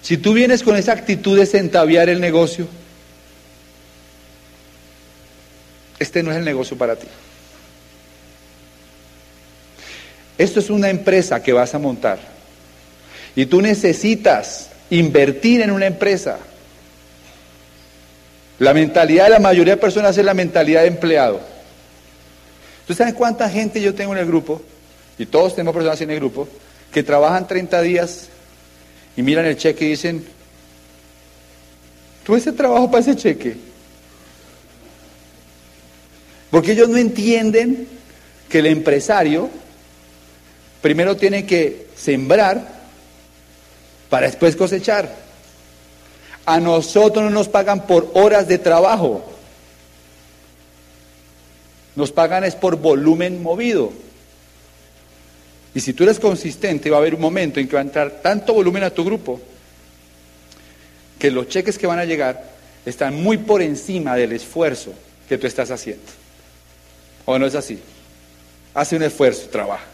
[0.00, 2.68] Si tú vienes con esa actitud de centaviar el negocio,
[5.98, 7.08] este no es el negocio para ti.
[10.38, 12.33] Esto es una empresa que vas a montar.
[13.36, 16.38] Y tú necesitas invertir en una empresa.
[18.58, 21.40] La mentalidad de la mayoría de personas es la mentalidad de empleado.
[22.86, 24.62] ¿Tú sabes cuánta gente yo tengo en el grupo?
[25.18, 26.48] Y todos tenemos personas en el grupo
[26.92, 28.28] que trabajan 30 días
[29.16, 30.24] y miran el cheque y dicen,
[32.24, 33.56] ¿tú ese trabajo para ese cheque?
[36.50, 37.88] Porque ellos no entienden
[38.48, 39.50] que el empresario
[40.80, 42.73] primero tiene que sembrar
[44.14, 45.12] para después cosechar.
[46.46, 49.24] A nosotros no nos pagan por horas de trabajo.
[51.96, 53.92] Nos pagan es por volumen movido.
[55.74, 58.20] Y si tú eres consistente, va a haber un momento en que va a entrar
[58.22, 59.40] tanto volumen a tu grupo
[61.18, 62.40] que los cheques que van a llegar
[62.86, 64.92] están muy por encima del esfuerzo
[65.28, 66.06] que tú estás haciendo.
[67.24, 67.80] ¿O no es así?
[68.74, 69.86] Hace un esfuerzo, trabaja.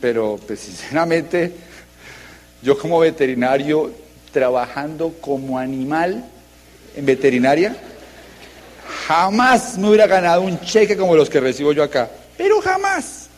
[0.00, 1.52] Pero, pues, sinceramente,
[2.62, 3.92] yo como veterinario,
[4.32, 6.24] trabajando como animal
[6.94, 7.76] en veterinaria,
[9.06, 13.28] jamás me hubiera ganado un cheque como los que recibo yo acá pero jamás.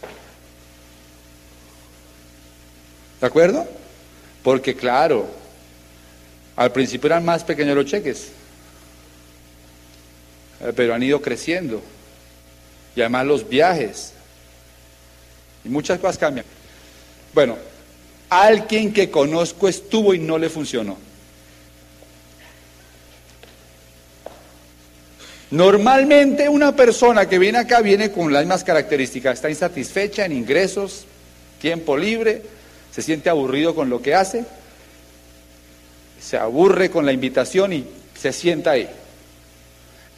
[3.20, 3.66] ¿De acuerdo?
[4.42, 5.28] Porque claro,
[6.56, 8.28] al principio eran más pequeños los cheques,
[10.60, 11.82] eh, pero han ido creciendo.
[12.94, 14.12] Y además los viajes.
[15.68, 16.46] Muchas cosas cambian.
[17.34, 17.56] Bueno,
[18.30, 20.96] alguien que conozco estuvo y no le funcionó.
[25.50, 31.06] Normalmente una persona que viene acá viene con las mismas características, está insatisfecha en ingresos,
[31.58, 32.42] tiempo libre,
[32.92, 34.44] se siente aburrido con lo que hace,
[36.20, 37.86] se aburre con la invitación y
[38.20, 38.88] se sienta ahí.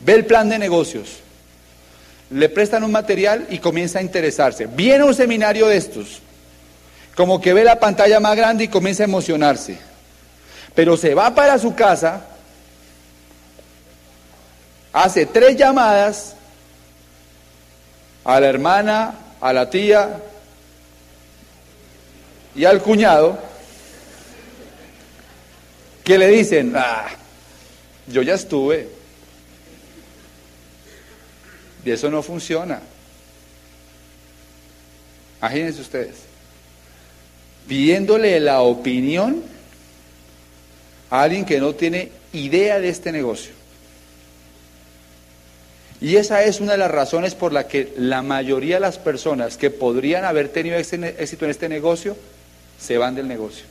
[0.00, 1.18] Ve el plan de negocios,
[2.30, 4.66] le prestan un material y comienza a interesarse.
[4.66, 6.20] Viene un seminario de estos,
[7.16, 9.78] como que ve la pantalla más grande y comienza a emocionarse.
[10.74, 12.24] Pero se va para su casa
[14.92, 16.34] hace tres llamadas
[18.24, 20.20] a la hermana, a la tía
[22.54, 23.38] y al cuñado
[26.04, 27.06] que le dicen, ah,
[28.06, 28.99] yo ya estuve.
[31.84, 32.80] Y eso no funciona.
[35.40, 36.16] Imagínense ustedes.
[37.66, 39.42] Pidiéndole la opinión
[41.10, 43.52] a alguien que no tiene idea de este negocio.
[46.00, 49.56] Y esa es una de las razones por la que la mayoría de las personas
[49.56, 52.16] que podrían haber tenido éxito en este negocio
[52.78, 53.64] se van del negocio.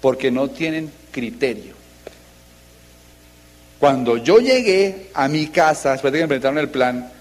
[0.00, 1.77] Porque no tienen criterio.
[3.78, 7.12] Cuando yo llegué a mi casa, después de que me presentaron el plan,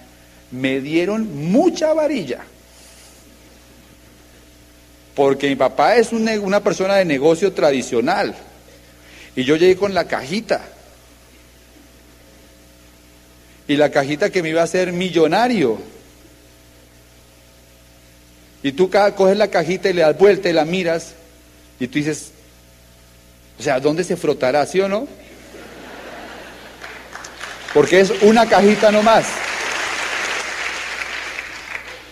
[0.51, 2.39] me dieron mucha varilla.
[5.13, 8.35] Porque mi papá es una persona de negocio tradicional.
[9.35, 10.61] Y yo llegué con la cajita
[13.67, 15.77] y la cajita que me iba a hacer millonario.
[18.63, 21.13] Y tú coges la cajita y le das vuelta y la miras
[21.79, 22.31] y tú dices,
[23.59, 25.07] O sea, ¿dónde se frotará, sí o no?
[27.77, 29.27] Porque es una cajita nomás.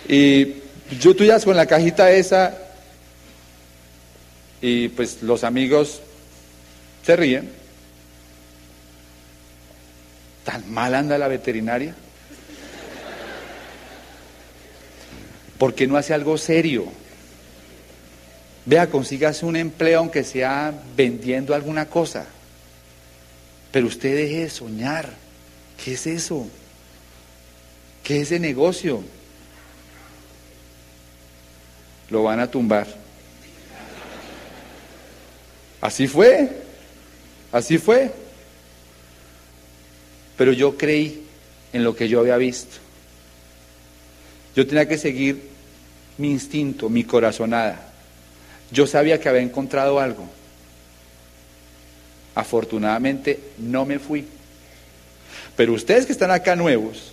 [0.08, 0.58] Y
[1.00, 2.56] yo tú ya con la cajita esa
[4.62, 6.04] y pues los amigos
[7.04, 7.50] se ríen.
[10.44, 11.96] ¿Tan mal anda la veterinaria?
[15.58, 16.86] ¿Por qué no hace algo serio?
[18.68, 22.28] Vea, consígase un empleo aunque sea vendiendo alguna cosa.
[23.72, 25.25] Pero usted deje de soñar.
[25.84, 26.48] ¿Qué es eso?
[28.04, 29.04] ¿Qué es ese negocio?
[32.10, 32.88] Lo van a tumbar.
[35.82, 36.50] Así fue.
[37.52, 38.12] Así fue.
[40.38, 41.26] Pero yo creí
[41.74, 42.78] en lo que yo había visto.
[44.56, 45.50] Yo tenía que seguir
[46.18, 47.94] mi instinto, mi corazonada.
[48.72, 50.26] Yo sabía que había encontrado algo.
[52.36, 54.26] Afortunadamente no me fui.
[55.56, 57.12] Pero ustedes que están acá nuevos,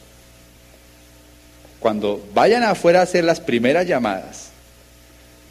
[1.78, 4.50] cuando vayan afuera a hacer las primeras llamadas,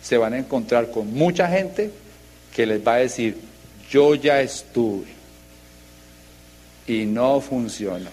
[0.02, 1.92] se van a encontrar con mucha gente
[2.56, 3.38] que les va a decir,
[3.90, 5.08] yo ya estuve
[6.88, 8.10] y no funcionó.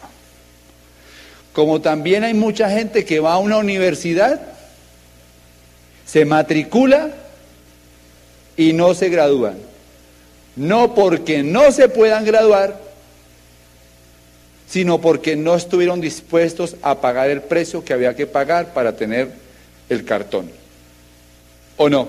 [1.52, 4.40] Como también hay mucha gente que va a una universidad,
[6.06, 7.10] se matricula
[8.56, 9.58] y no se gradúan.
[10.56, 12.87] No porque no se puedan graduar,
[14.68, 19.30] sino porque no estuvieron dispuestos a pagar el precio que había que pagar para tener
[19.88, 20.50] el cartón.
[21.78, 22.08] ¿O no?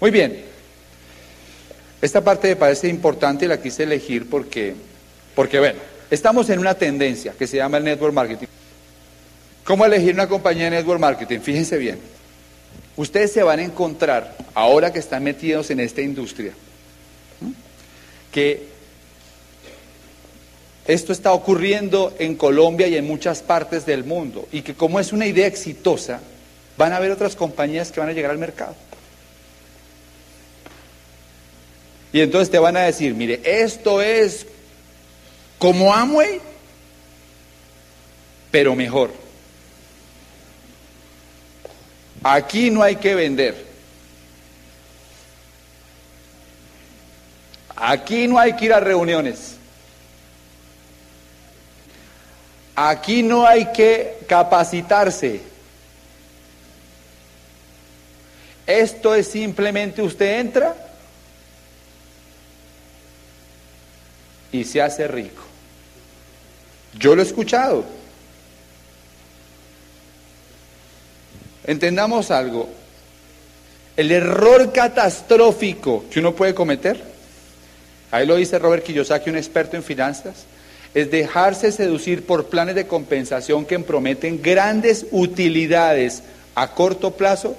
[0.00, 0.44] Muy bien.
[2.00, 4.74] Esta parte me parece importante y la quise elegir porque,
[5.34, 5.80] porque bueno,
[6.10, 8.46] estamos en una tendencia que se llama el network marketing.
[9.64, 11.40] ¿Cómo elegir una compañía de network marketing?
[11.40, 11.98] Fíjense bien.
[12.96, 16.52] Ustedes se van a encontrar, ahora que están metidos en esta industria,
[18.30, 18.67] que
[20.88, 25.12] esto está ocurriendo en Colombia y en muchas partes del mundo y que como es
[25.12, 26.20] una idea exitosa,
[26.78, 28.74] van a haber otras compañías que van a llegar al mercado.
[32.10, 34.46] Y entonces te van a decir, mire, esto es
[35.58, 36.40] como Amway,
[38.50, 39.12] pero mejor.
[42.22, 43.66] Aquí no hay que vender.
[47.76, 49.57] Aquí no hay que ir a reuniones.
[52.80, 55.40] Aquí no hay que capacitarse.
[58.64, 60.76] Esto es simplemente usted entra
[64.52, 65.42] y se hace rico.
[66.96, 67.84] Yo lo he escuchado.
[71.64, 72.68] Entendamos algo.
[73.96, 77.02] El error catastrófico que uno puede cometer,
[78.12, 80.46] ahí lo dice Robert Kiyosaki, un experto en finanzas,
[80.94, 86.22] es dejarse seducir por planes de compensación que prometen grandes utilidades
[86.54, 87.56] a corto plazo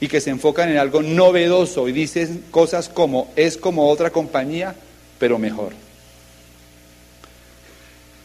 [0.00, 4.74] y que se enfocan en algo novedoso y dicen cosas como es como otra compañía,
[5.18, 5.74] pero mejor.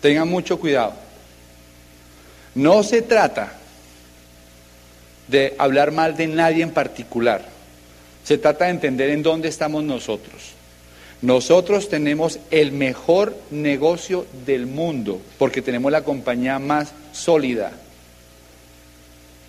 [0.01, 0.93] Tengan mucho cuidado.
[2.55, 3.53] No se trata
[5.27, 7.45] de hablar mal de nadie en particular.
[8.23, 10.56] Se trata de entender en dónde estamos nosotros.
[11.21, 17.71] Nosotros tenemos el mejor negocio del mundo porque tenemos la compañía más sólida,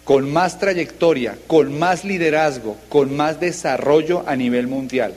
[0.04, 5.14] con más trayectoria, con más liderazgo, con más desarrollo a nivel mundial.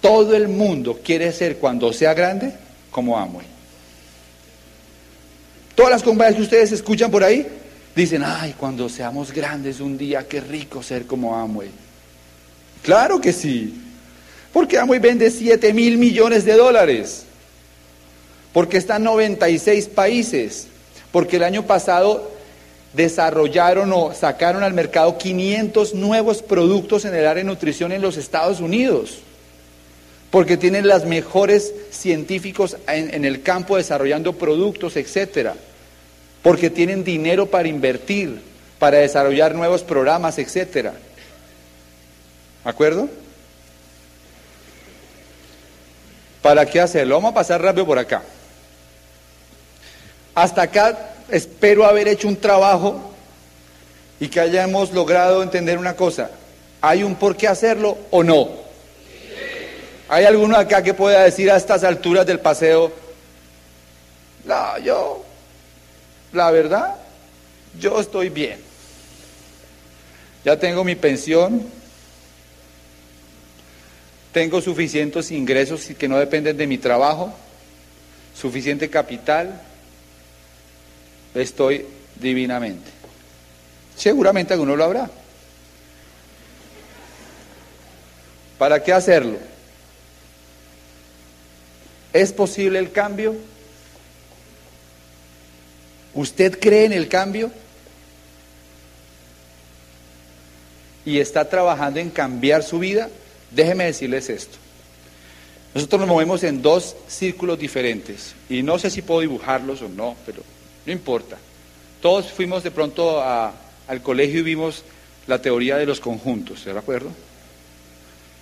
[0.00, 2.52] Todo el mundo quiere ser cuando sea grande
[2.90, 3.46] como Amway.
[5.76, 7.46] Todas las compañías que ustedes escuchan por ahí
[7.94, 11.70] dicen, ay, cuando seamos grandes un día, qué rico ser como Amway.
[12.82, 13.87] Claro que sí.
[14.58, 17.22] Porque Amway vende 7 mil millones de dólares.
[18.52, 20.66] Porque está en 96 países.
[21.12, 22.28] Porque el año pasado
[22.92, 28.16] desarrollaron o sacaron al mercado 500 nuevos productos en el área de nutrición en los
[28.16, 29.18] Estados Unidos.
[30.32, 35.54] Porque tienen los mejores científicos en, en el campo desarrollando productos, etcétera.
[36.42, 38.40] Porque tienen dinero para invertir,
[38.80, 40.94] para desarrollar nuevos programas, etcétera.
[42.64, 43.08] ¿De acuerdo?
[46.48, 47.16] ¿Para qué hacerlo?
[47.16, 48.22] Vamos a pasar rápido por acá.
[50.34, 53.12] Hasta acá espero haber hecho un trabajo
[54.18, 56.30] y que hayamos logrado entender una cosa.
[56.80, 58.48] ¿Hay un por qué hacerlo o no?
[60.08, 62.94] ¿Hay alguno acá que pueda decir a estas alturas del paseo,
[64.46, 65.22] no, yo,
[66.32, 66.94] la verdad,
[67.78, 68.58] yo estoy bien.
[70.46, 71.70] Ya tengo mi pensión,
[74.38, 77.34] tengo suficientes ingresos que no dependen de mi trabajo,
[78.36, 79.60] suficiente capital,
[81.34, 81.84] estoy
[82.14, 82.88] divinamente.
[83.96, 85.10] Seguramente alguno lo habrá.
[88.58, 89.38] ¿Para qué hacerlo?
[92.12, 93.34] ¿Es posible el cambio?
[96.14, 97.50] ¿Usted cree en el cambio?
[101.04, 103.08] ¿Y está trabajando en cambiar su vida?
[103.50, 104.58] Déjeme decirles esto.
[105.74, 110.16] Nosotros nos movemos en dos círculos diferentes y no sé si puedo dibujarlos o no,
[110.24, 110.42] pero
[110.86, 111.38] no importa.
[112.00, 114.82] Todos fuimos de pronto al colegio y vimos
[115.26, 117.10] la teoría de los conjuntos, ¿de acuerdo?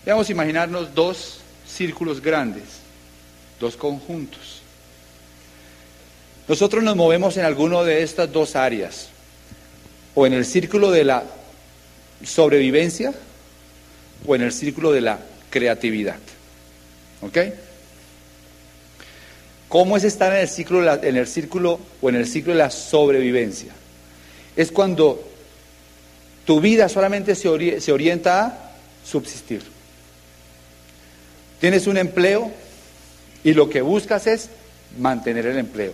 [0.04, 2.64] Vamos a imaginarnos dos círculos grandes,
[3.58, 4.62] dos conjuntos.
[6.46, 9.08] Nosotros nos movemos en alguno de estas dos áreas,
[10.14, 11.24] o en el círculo de la
[12.24, 13.12] sobrevivencia
[14.26, 15.18] o en el círculo de la
[15.50, 16.18] creatividad.
[17.22, 17.38] ¿Ok?
[19.68, 22.70] ¿Cómo es estar en el, círculo, en el círculo o en el ciclo de la
[22.70, 23.72] sobrevivencia?
[24.54, 25.22] Es cuando
[26.44, 28.72] tu vida solamente se, se orienta a
[29.04, 29.62] subsistir.
[31.60, 32.50] Tienes un empleo
[33.42, 34.50] y lo que buscas es
[34.98, 35.92] mantener el empleo.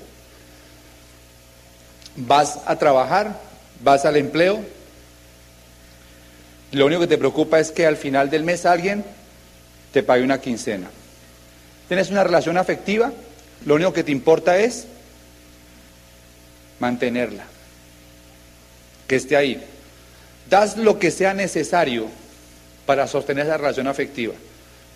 [2.16, 3.40] Vas a trabajar,
[3.82, 4.60] vas al empleo,
[6.72, 9.04] lo único que te preocupa es que al final del mes alguien
[9.92, 10.90] te pague una quincena.
[11.86, 13.12] Tienes una relación afectiva,
[13.66, 14.86] lo único que te importa es
[16.80, 17.44] mantenerla,
[19.06, 19.62] que esté ahí.
[20.48, 22.06] Das lo que sea necesario
[22.86, 24.34] para sostener esa relación afectiva.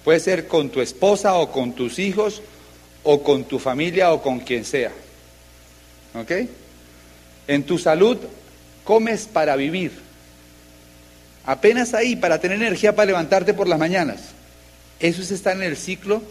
[0.03, 2.43] Puede ser con tu esposa o con tus hijos
[3.03, 4.93] o con tu familia o con quien sea.
[6.15, 6.33] ¿Ok?
[7.49, 8.17] En tu salud
[8.83, 10.06] comes para vivir
[11.47, 14.21] apenas ahí para tener energía para levantarte por las mañanas.
[14.99, 16.23] Eso es estar en el ciclo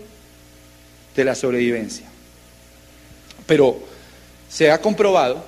[1.15, 2.05] de la sobrevivencia.
[3.47, 3.79] Pero
[4.49, 5.45] se ha comprobado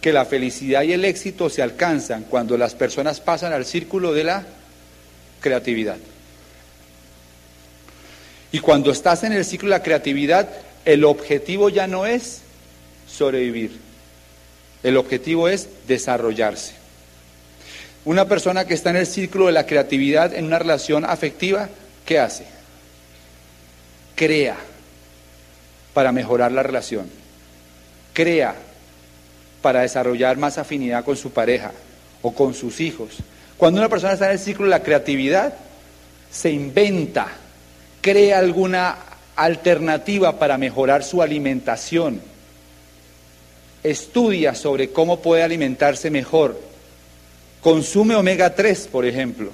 [0.00, 4.24] que la felicidad y el éxito se alcanzan cuando las personas pasan al círculo de
[4.24, 4.44] la
[5.40, 5.96] creatividad.
[8.50, 10.50] Y cuando estás en el ciclo de la creatividad,
[10.84, 12.40] el objetivo ya no es
[13.08, 13.78] sobrevivir,
[14.82, 16.81] el objetivo es desarrollarse.
[18.04, 21.68] Una persona que está en el círculo de la creatividad en una relación afectiva,
[22.04, 22.46] ¿qué hace?
[24.16, 24.56] Crea
[25.94, 27.08] para mejorar la relación.
[28.12, 28.54] Crea
[29.60, 31.70] para desarrollar más afinidad con su pareja
[32.22, 33.18] o con sus hijos.
[33.56, 35.54] Cuando una persona está en el círculo de la creatividad,
[36.30, 37.28] se inventa,
[38.00, 38.96] crea alguna
[39.36, 42.20] alternativa para mejorar su alimentación,
[43.84, 46.71] estudia sobre cómo puede alimentarse mejor,
[47.62, 49.52] Consume omega 3, por ejemplo.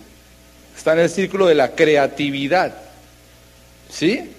[0.76, 2.74] Está en el círculo de la creatividad.
[3.90, 4.32] ¿Sí?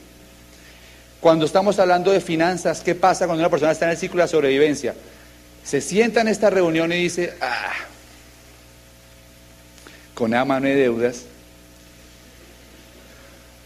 [1.20, 4.26] Cuando estamos hablando de finanzas, ¿qué pasa cuando una persona está en el círculo de
[4.26, 4.95] la sobrevivencia?
[5.63, 7.74] Se sienta en esta reunión y dice, ah,
[10.15, 11.24] con la mano de deudas,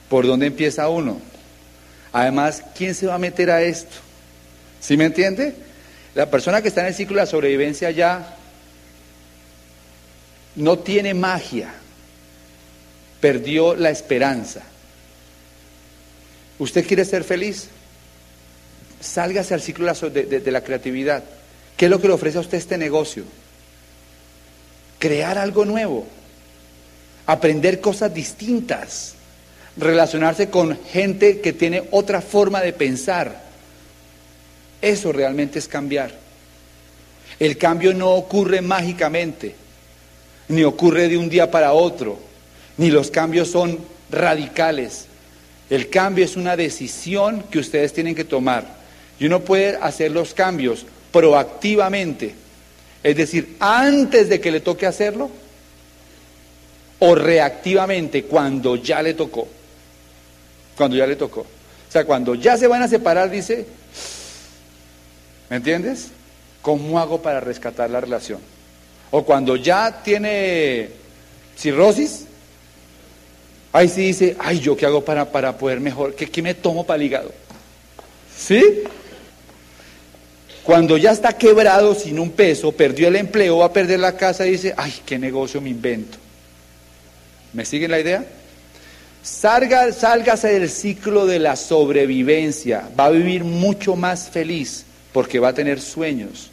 [0.09, 1.21] ¿por dónde empieza uno?
[2.11, 3.95] Además, ¿quién se va a meter a esto?
[4.81, 5.55] ¿Sí me entiende?
[6.13, 8.37] La persona que está en el ciclo de la sobrevivencia ya
[10.55, 11.73] no tiene magia,
[13.19, 14.61] perdió la esperanza.
[16.59, 17.67] ¿Usted quiere ser feliz?
[18.99, 21.23] Sálgase al ciclo de, la creatividad.
[21.75, 23.23] ¿Qué es lo que le ofrece a usted este negocio?
[24.99, 26.07] Crear algo nuevo,
[27.25, 29.15] aprender cosas distintas,
[29.75, 33.41] relacionarse con gente que tiene otra forma de pensar.
[34.81, 36.11] Eso realmente es cambiar.
[37.39, 39.62] El cambio no ocurre mágicamente
[40.47, 42.17] ni ocurre de un día para otro,
[42.77, 43.79] ni los cambios son
[44.09, 45.05] radicales.
[45.69, 48.83] El cambio es una decisión que ustedes tienen que tomar.
[49.19, 52.33] Y uno puede hacer los cambios proactivamente,
[53.03, 55.29] es decir, antes de que le toque hacerlo,
[56.99, 59.47] o reactivamente cuando ya le tocó.
[60.75, 61.41] Cuando ya le tocó.
[61.41, 63.65] O sea, cuando ya se van a separar, dice,
[65.49, 66.07] ¿me entiendes?
[66.61, 68.39] ¿Cómo hago para rescatar la relación?
[69.15, 70.89] O cuando ya tiene
[71.55, 72.25] cirrosis,
[73.71, 76.15] ahí sí dice, ay, ¿yo qué hago para, para poder mejor?
[76.15, 77.31] ¿Qué, ¿Qué me tomo para el hígado?
[78.35, 78.81] ¿Sí?
[80.63, 84.47] Cuando ya está quebrado sin un peso, perdió el empleo, va a perder la casa
[84.47, 86.17] y dice, ay, ¿qué negocio me invento?
[87.53, 88.25] ¿Me siguen la idea?
[89.21, 95.49] Salga, sálgase del ciclo de la sobrevivencia, va a vivir mucho más feliz porque va
[95.49, 96.49] a tener sueños.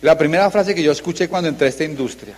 [0.00, 2.34] La primera frase que yo escuché cuando entré a esta industria,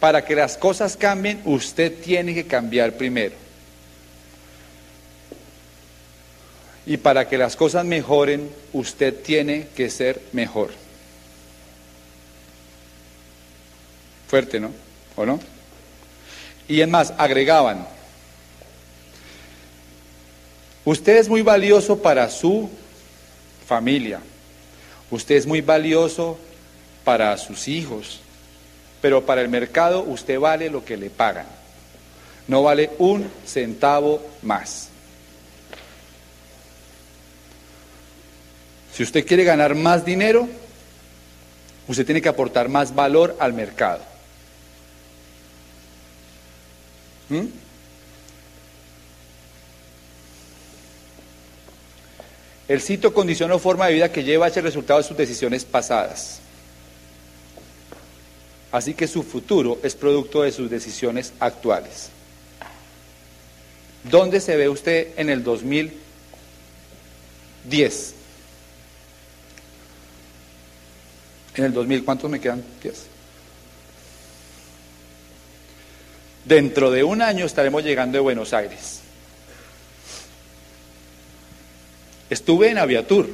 [0.00, 3.36] Para que las cosas cambien, usted tiene que cambiar primero.
[6.84, 10.70] Y para que las cosas mejoren, usted tiene que ser mejor.
[14.26, 14.72] Fuerte, ¿no?
[15.14, 15.38] ¿O no?
[16.66, 17.86] Y es más, agregaban,
[20.84, 22.68] usted es muy valioso para su
[23.68, 24.20] familia,
[25.10, 26.38] usted es muy valioso
[27.04, 28.20] para sus hijos,
[29.00, 31.46] pero para el mercado usted vale lo que le pagan,
[32.48, 34.88] no vale un centavo más.
[38.92, 40.46] Si usted quiere ganar más dinero,
[41.88, 44.02] usted tiene que aportar más valor al mercado.
[47.30, 47.46] ¿Mm?
[52.68, 55.64] El sitio condiciona o forma de vida que lleva a ese resultado de sus decisiones
[55.64, 56.41] pasadas.
[58.72, 62.08] Así que su futuro es producto de sus decisiones actuales.
[64.04, 68.14] ¿Dónde se ve usted en el 2010?
[71.54, 72.64] En el 2000, ¿cuántos me quedan?
[72.82, 73.06] 10.
[76.46, 79.00] Dentro de un año estaremos llegando de Buenos Aires.
[82.30, 83.28] Estuve en Aviatur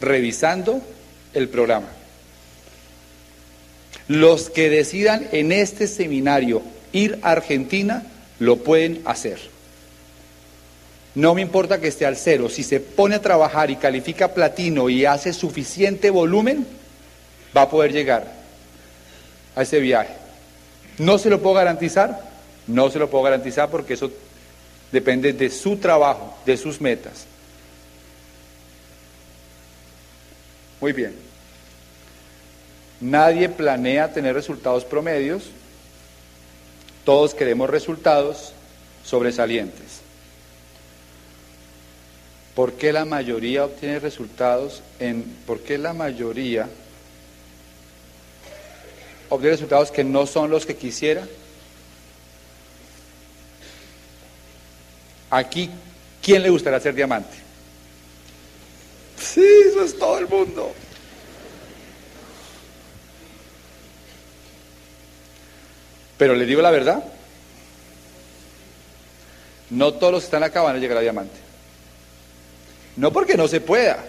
[0.00, 0.80] revisando
[1.34, 1.88] el programa.
[4.08, 8.04] Los que decidan en este seminario ir a Argentina
[8.38, 9.38] lo pueden hacer.
[11.14, 14.90] No me importa que esté al cero, si se pone a trabajar y califica platino
[14.90, 16.66] y hace suficiente volumen,
[17.56, 18.32] va a poder llegar
[19.54, 20.14] a ese viaje.
[20.98, 22.20] ¿No se lo puedo garantizar?
[22.66, 24.10] No se lo puedo garantizar porque eso
[24.90, 27.26] depende de su trabajo, de sus metas.
[30.80, 31.23] Muy bien.
[33.04, 35.50] Nadie planea tener resultados promedios.
[37.04, 38.54] Todos queremos resultados
[39.04, 40.00] sobresalientes.
[42.54, 46.66] ¿Por qué la mayoría obtiene resultados en por qué la mayoría
[49.28, 51.28] obtener resultados que no son los que quisiera?
[55.28, 55.68] Aquí,
[56.22, 57.36] ¿quién le gustaría ser diamante?
[59.18, 60.72] Sí, eso es todo el mundo.
[66.16, 67.02] Pero le digo la verdad,
[69.70, 71.36] no todos los que están acá van a llegar a diamante.
[72.96, 74.04] No porque no se pueda.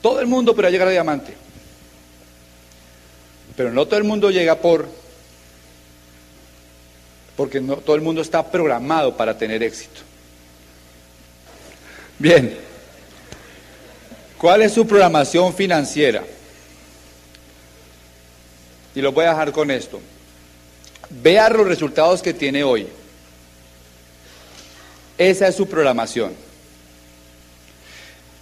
[0.00, 1.34] Todo el mundo podrá llegar a diamante.
[3.56, 4.88] Pero no todo el mundo llega por
[7.36, 10.00] porque no todo el mundo está programado para tener éxito.
[12.18, 12.56] Bien.
[14.38, 16.24] ¿Cuál es su programación financiera?
[18.98, 20.00] Y lo voy a dejar con esto.
[21.08, 22.88] Vea los resultados que tiene hoy.
[25.16, 26.34] Esa es su programación.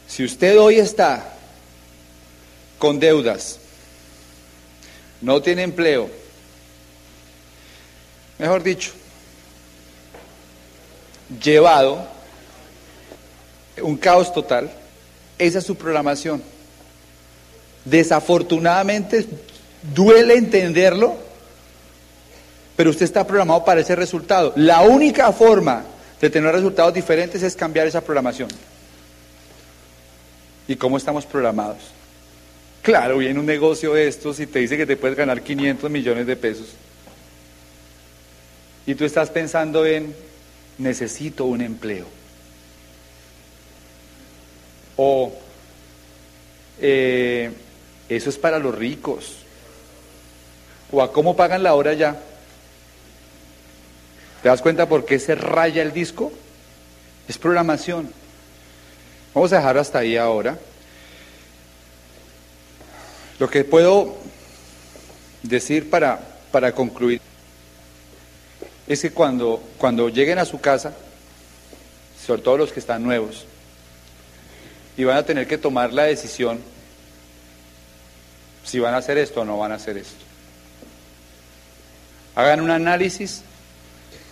[0.08, 1.36] Si usted hoy está
[2.78, 3.58] con deudas,
[5.20, 6.08] no tiene empleo,
[8.38, 8.92] mejor dicho,
[11.38, 12.08] llevado
[13.82, 14.72] un caos total,
[15.38, 16.42] esa es su programación.
[17.84, 19.26] Desafortunadamente,
[19.82, 21.16] duele entenderlo,
[22.76, 24.52] pero usted está programado para ese resultado.
[24.56, 25.84] La única forma
[26.20, 28.48] de tener resultados diferentes es cambiar esa programación.
[30.68, 31.78] ¿Y cómo estamos programados?
[32.82, 36.26] Claro, viene un negocio de estos y te dice que te puedes ganar 500 millones
[36.26, 36.68] de pesos.
[38.86, 40.14] Y tú estás pensando en,
[40.78, 42.06] necesito un empleo.
[44.96, 45.32] O,
[46.80, 47.50] eh,
[48.08, 49.45] eso es para los ricos.
[50.92, 52.16] O a cómo pagan la hora ya.
[54.42, 56.32] ¿Te das cuenta por qué se raya el disco?
[57.28, 58.12] Es programación.
[59.34, 60.58] Vamos a dejar hasta ahí ahora.
[63.38, 64.16] Lo que puedo
[65.42, 66.20] decir para,
[66.50, 67.20] para concluir
[68.86, 70.94] es que cuando, cuando lleguen a su casa,
[72.24, 73.44] sobre todo los que están nuevos,
[74.96, 76.60] y van a tener que tomar la decisión
[78.64, 80.25] si van a hacer esto o no van a hacer esto.
[82.36, 83.42] Hagan un análisis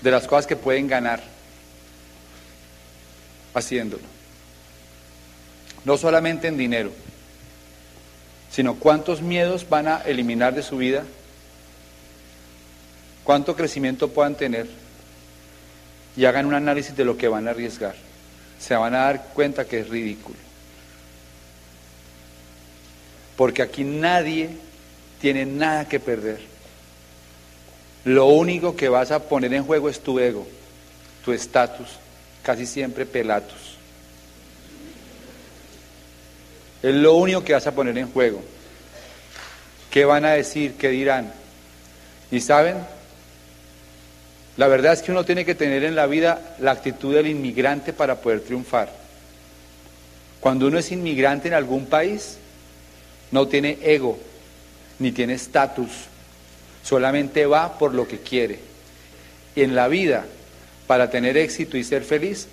[0.03, 1.23] de las cosas que pueden ganar
[3.55, 4.05] haciéndolo.
[5.85, 6.93] No solamente en dinero,
[8.51, 11.03] sino cuántos miedos van a eliminar de su vida,
[13.25, 14.69] cuánto crecimiento puedan tener
[16.17, 17.95] y hagan un análisis de lo que van a arriesgar.
[18.61, 20.37] Se van a dar cuenta que es ridículo.
[23.37, 24.51] Porque aquí nadie
[25.21, 26.54] tiene nada que perder.
[28.05, 30.47] Lo único que vas a poner en juego es tu ego,
[31.25, 31.89] tu estatus,
[32.43, 33.77] casi siempre pelatus.
[36.83, 38.43] Es lo único que vas a poner en juego.
[39.91, 40.75] ¿Qué van a decir?
[40.75, 41.33] ¿Qué dirán?
[42.31, 42.77] Y saben,
[44.59, 47.95] la verdad es que uno tiene que tener en la vida la actitud del inmigrante
[47.95, 48.91] para poder triunfar.
[50.41, 52.37] Cuando uno es inmigrante en algún país,
[53.31, 54.19] no tiene ego,
[54.99, 55.91] ni tiene estatus,
[56.85, 58.59] solamente va por lo que quiere.
[59.57, 60.27] En la vida,
[60.87, 62.47] para tener éxito y ser feliz,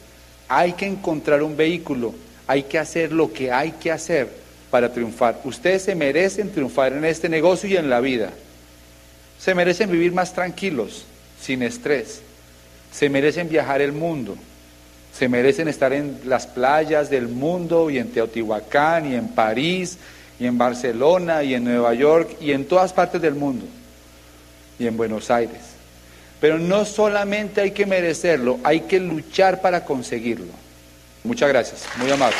[0.47, 2.15] hay que encontrar un vehículo,
[2.47, 4.29] hay que hacer lo que hay que hacer
[4.69, 5.41] para triunfar.
[5.43, 8.32] Ustedes se merecen triunfar en este negocio y en la vida.
[9.38, 11.05] Se merecen vivir más tranquilos,
[11.41, 12.21] sin estrés.
[12.91, 14.38] Se merecen viajar el mundo.
[15.17, 19.97] Se merecen estar en las playas del mundo y en Teotihuacán y en París
[20.39, 23.65] y en Barcelona y en Nueva York y en todas partes del mundo
[24.82, 25.59] y en Buenos Aires.
[26.39, 30.51] Pero no solamente hay que merecerlo, hay que luchar para conseguirlo.
[31.23, 32.36] Muchas gracias, muy amable.